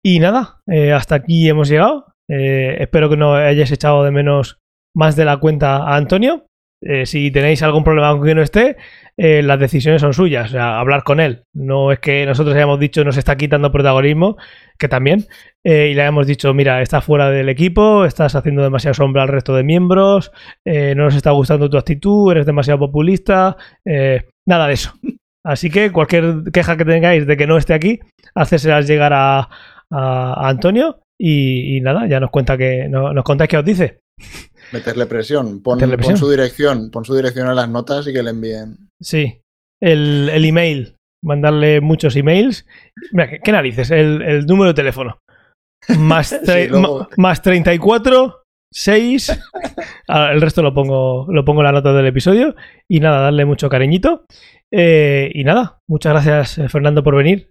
[0.04, 2.14] Y nada, eh, hasta aquí hemos llegado.
[2.30, 4.60] Eh, espero que no hayáis echado de menos
[4.96, 6.46] más de la cuenta a Antonio.
[6.86, 8.76] Eh, si tenéis algún problema con que no esté,
[9.18, 11.44] eh, las decisiones son suyas, o sea, hablar con él.
[11.56, 14.36] No es que nosotros hayamos dicho nos está quitando protagonismo,
[14.78, 15.26] que también,
[15.66, 19.30] eh, y le hayamos dicho, mira, estás fuera del equipo, estás haciendo demasiada sombra al
[19.30, 20.34] resto de miembros,
[20.66, 23.56] no nos está gustando tu actitud, eres demasiado populista,
[24.46, 24.94] nada de eso.
[25.46, 28.02] Así que cualquier queja que tengáis de que no esté aquí,
[28.36, 29.48] hacérselas llegar a,
[29.90, 34.00] Antonio y, y nada, ya nos cuenta que no- nos contáis qué os dice.
[34.72, 35.62] Meterle presión.
[35.62, 36.18] Pon, Meterle pon presión.
[36.18, 36.92] su dirección.
[36.92, 38.90] Pon su dirección en las notas y que le envíen.
[39.02, 39.42] Sí,
[39.82, 42.66] el, el email, mandarle muchos emails.
[43.12, 43.92] Mira, ¿qué, qué narices?
[43.92, 45.18] El, el número de teléfono.
[46.00, 48.42] Más, Sí, luego- más 34,
[48.74, 49.42] 6.
[50.08, 52.56] Ah, El resto lo pongo, lo pongo en la nota del episodio.
[52.90, 54.26] Y nada, darle mucho cariñito.
[54.72, 57.50] Eh, y nada, muchas gracias, Fernando, por venir,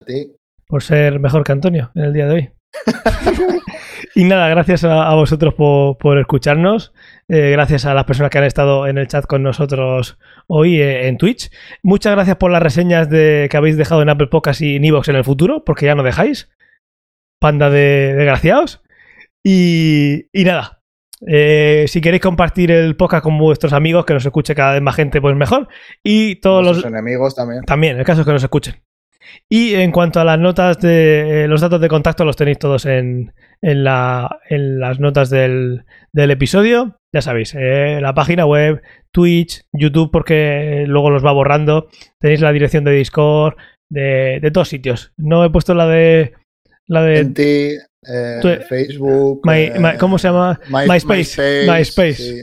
[0.00, 0.32] A ti.
[0.66, 2.50] por ser mejor que Antonio en el día de hoy.
[4.14, 6.92] y nada, gracias a, a vosotros por, por escucharnos.
[7.28, 10.18] Eh, gracias a las personas que han estado en el chat con nosotros
[10.48, 11.50] hoy eh, en Twitch.
[11.82, 15.08] Muchas gracias por las reseñas de, que habéis dejado en Apple Podcast y en Evox
[15.08, 16.50] en el futuro, porque ya no dejáis.
[17.40, 18.82] Panda de desgraciados.
[19.44, 20.82] Y, y nada.
[21.26, 24.96] eh, si queréis compartir el podcast con vuestros amigos, que nos escuche cada vez más
[24.96, 25.68] gente, pues mejor.
[26.02, 27.62] Y todos los, enemigos también.
[27.64, 28.74] también, el caso es que nos escuchen.
[29.48, 31.44] Y en cuanto a las notas de.
[31.44, 33.32] eh, los datos de contacto los tenéis todos en,
[33.62, 36.96] en, la, en las notas del, del episodio.
[37.12, 38.80] Ya sabéis, eh, la página web,
[39.12, 41.88] Twitch, YouTube, porque luego los va borrando.
[42.20, 43.54] Tenéis la dirección de Discord,
[43.90, 45.12] de, de todos sitios.
[45.16, 46.32] No he puesto la de.
[46.86, 47.18] La de.
[47.18, 47.42] En ti,
[48.06, 49.40] eh, Facebook.
[49.44, 50.60] My- eh, my- ¿Cómo se llama?
[50.68, 51.66] My- MySpace.
[51.68, 52.14] MySpace.
[52.14, 52.42] sí.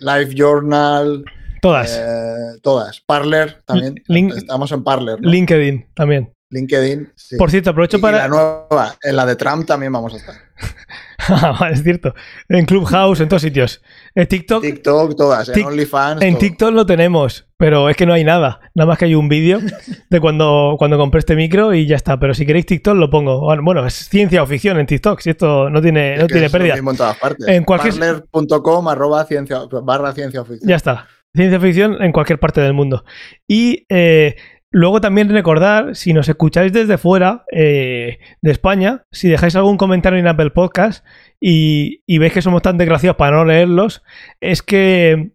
[0.00, 1.24] Live Journal.
[1.60, 1.96] Todas.
[1.98, 3.00] eh, todas.
[3.00, 3.96] Parler también.
[4.08, 5.20] Link- Estamos en Parler.
[5.20, 5.28] ¿no?
[5.30, 6.32] LinkedIn también.
[6.50, 7.12] LinkedIn.
[7.14, 7.36] sí.
[7.36, 8.18] Por cierto, aprovecho Y para.
[8.18, 10.34] la nueva, en la de Trump también vamos a estar.
[11.30, 12.14] Ah, es cierto.
[12.48, 13.82] En Clubhouse, en todos sitios.
[14.14, 14.62] En TikTok.
[14.62, 15.48] TikTok, todas.
[15.50, 16.22] En OnlyFans.
[16.22, 16.40] En todo.
[16.40, 18.60] TikTok lo tenemos, pero es que no hay nada.
[18.74, 19.58] Nada más que hay un vídeo
[20.10, 22.18] de cuando, cuando compré este micro y ya está.
[22.18, 23.40] Pero si queréis TikTok lo pongo.
[23.62, 25.20] Bueno, es ciencia o ficción en TikTok.
[25.20, 26.74] Si esto no tiene, Es no tiene pérdida.
[26.76, 27.46] mismo en todas partes.
[27.46, 30.66] En cualquier- Parler.com arroba ciencia, barra ciencia oficial.
[30.66, 31.08] Ya está.
[31.38, 33.04] Ciencia ficción en cualquier parte del mundo.
[33.48, 34.36] Y eh,
[34.70, 40.18] luego también recordar, si nos escucháis desde fuera eh, de España, si dejáis algún comentario
[40.18, 41.04] en Apple Podcast
[41.40, 44.02] y, veis que somos tan desgraciados para no leerlos,
[44.40, 45.30] es que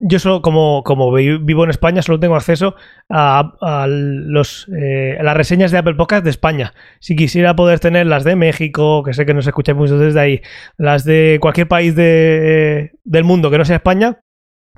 [0.00, 2.76] yo solo, como, como vi- vivo en España, solo tengo acceso
[3.10, 6.72] a, a los, eh, las reseñas de Apple Podcast de España.
[7.00, 10.40] Si quisiera poder tener las de México, que sé que nos escucháis muchos desde ahí,
[10.76, 14.20] las de cualquier país de, del mundo que no sea España,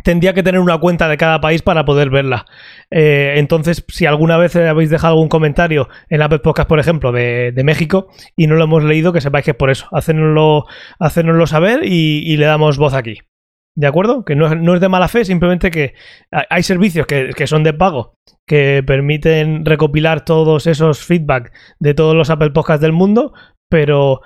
[0.05, 2.47] tendría que tener una cuenta de cada país para poder verla.
[2.91, 7.53] Eh, entonces, si alguna vez habéis dejado algún comentario en Apple Podcast, por ejemplo, de,
[7.65, 9.87] México, y no lo hemos leído, que sepáis que es por eso.
[9.93, 10.65] Hacérnoslo,
[10.99, 13.19] hacérnoslo saber y, le damos voz aquí.
[13.77, 14.25] ¿De acuerdo?
[14.25, 15.95] Que no es, de mala fe, simplemente que
[16.31, 18.15] hay- hay servicios que, que son de pago
[18.47, 23.33] que permiten recopilar todos esos feedback de todos los Apple Podcasts del mundo,
[23.69, 24.23] pero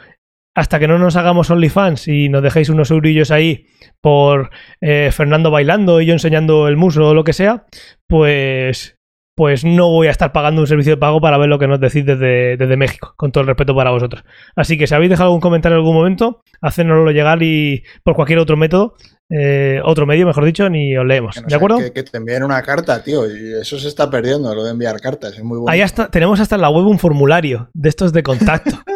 [0.55, 3.67] hasta que no nos hagamos OnlyFans y nos dejéis unos eurillos ahí
[4.01, 4.51] por
[4.81, 7.67] eh, Fernando bailando y yo enseñando el muso o lo que sea,
[8.07, 8.97] pues,
[9.35, 11.81] pues no voy a estar pagando un servicio de pago para ver lo que nos
[11.81, 14.25] decís desde, desde México, con todo el respeto para vosotros.
[14.55, 18.39] Así que si habéis dejado algún comentario en algún momento, hacérnoslo llegar y por cualquier
[18.39, 18.95] otro método,
[19.31, 21.37] eh, otro medio, mejor dicho, ni os leemos.
[21.41, 21.79] No ¿De acuerdo?
[21.79, 23.27] Que, que te envíen una carta, tío.
[23.27, 25.33] Y eso se está perdiendo, lo de enviar cartas.
[25.33, 25.73] Es muy bueno.
[25.73, 28.79] Ahí hasta, tenemos hasta en la web un formulario de estos de contacto.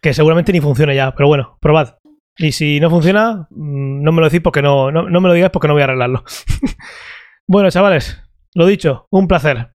[0.00, 1.96] que seguramente ni funciona ya, pero bueno, probad.
[2.36, 5.34] Y si no funciona, mm, no me lo decís porque no, no, no me lo
[5.34, 6.24] digáis porque no voy a arreglarlo.
[7.46, 8.18] bueno, chavales,
[8.54, 9.72] lo dicho, un placer.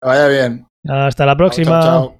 [0.00, 0.66] Que vaya bien.
[0.88, 1.80] Hasta la próxima.
[1.80, 2.19] Chao, chao, chao.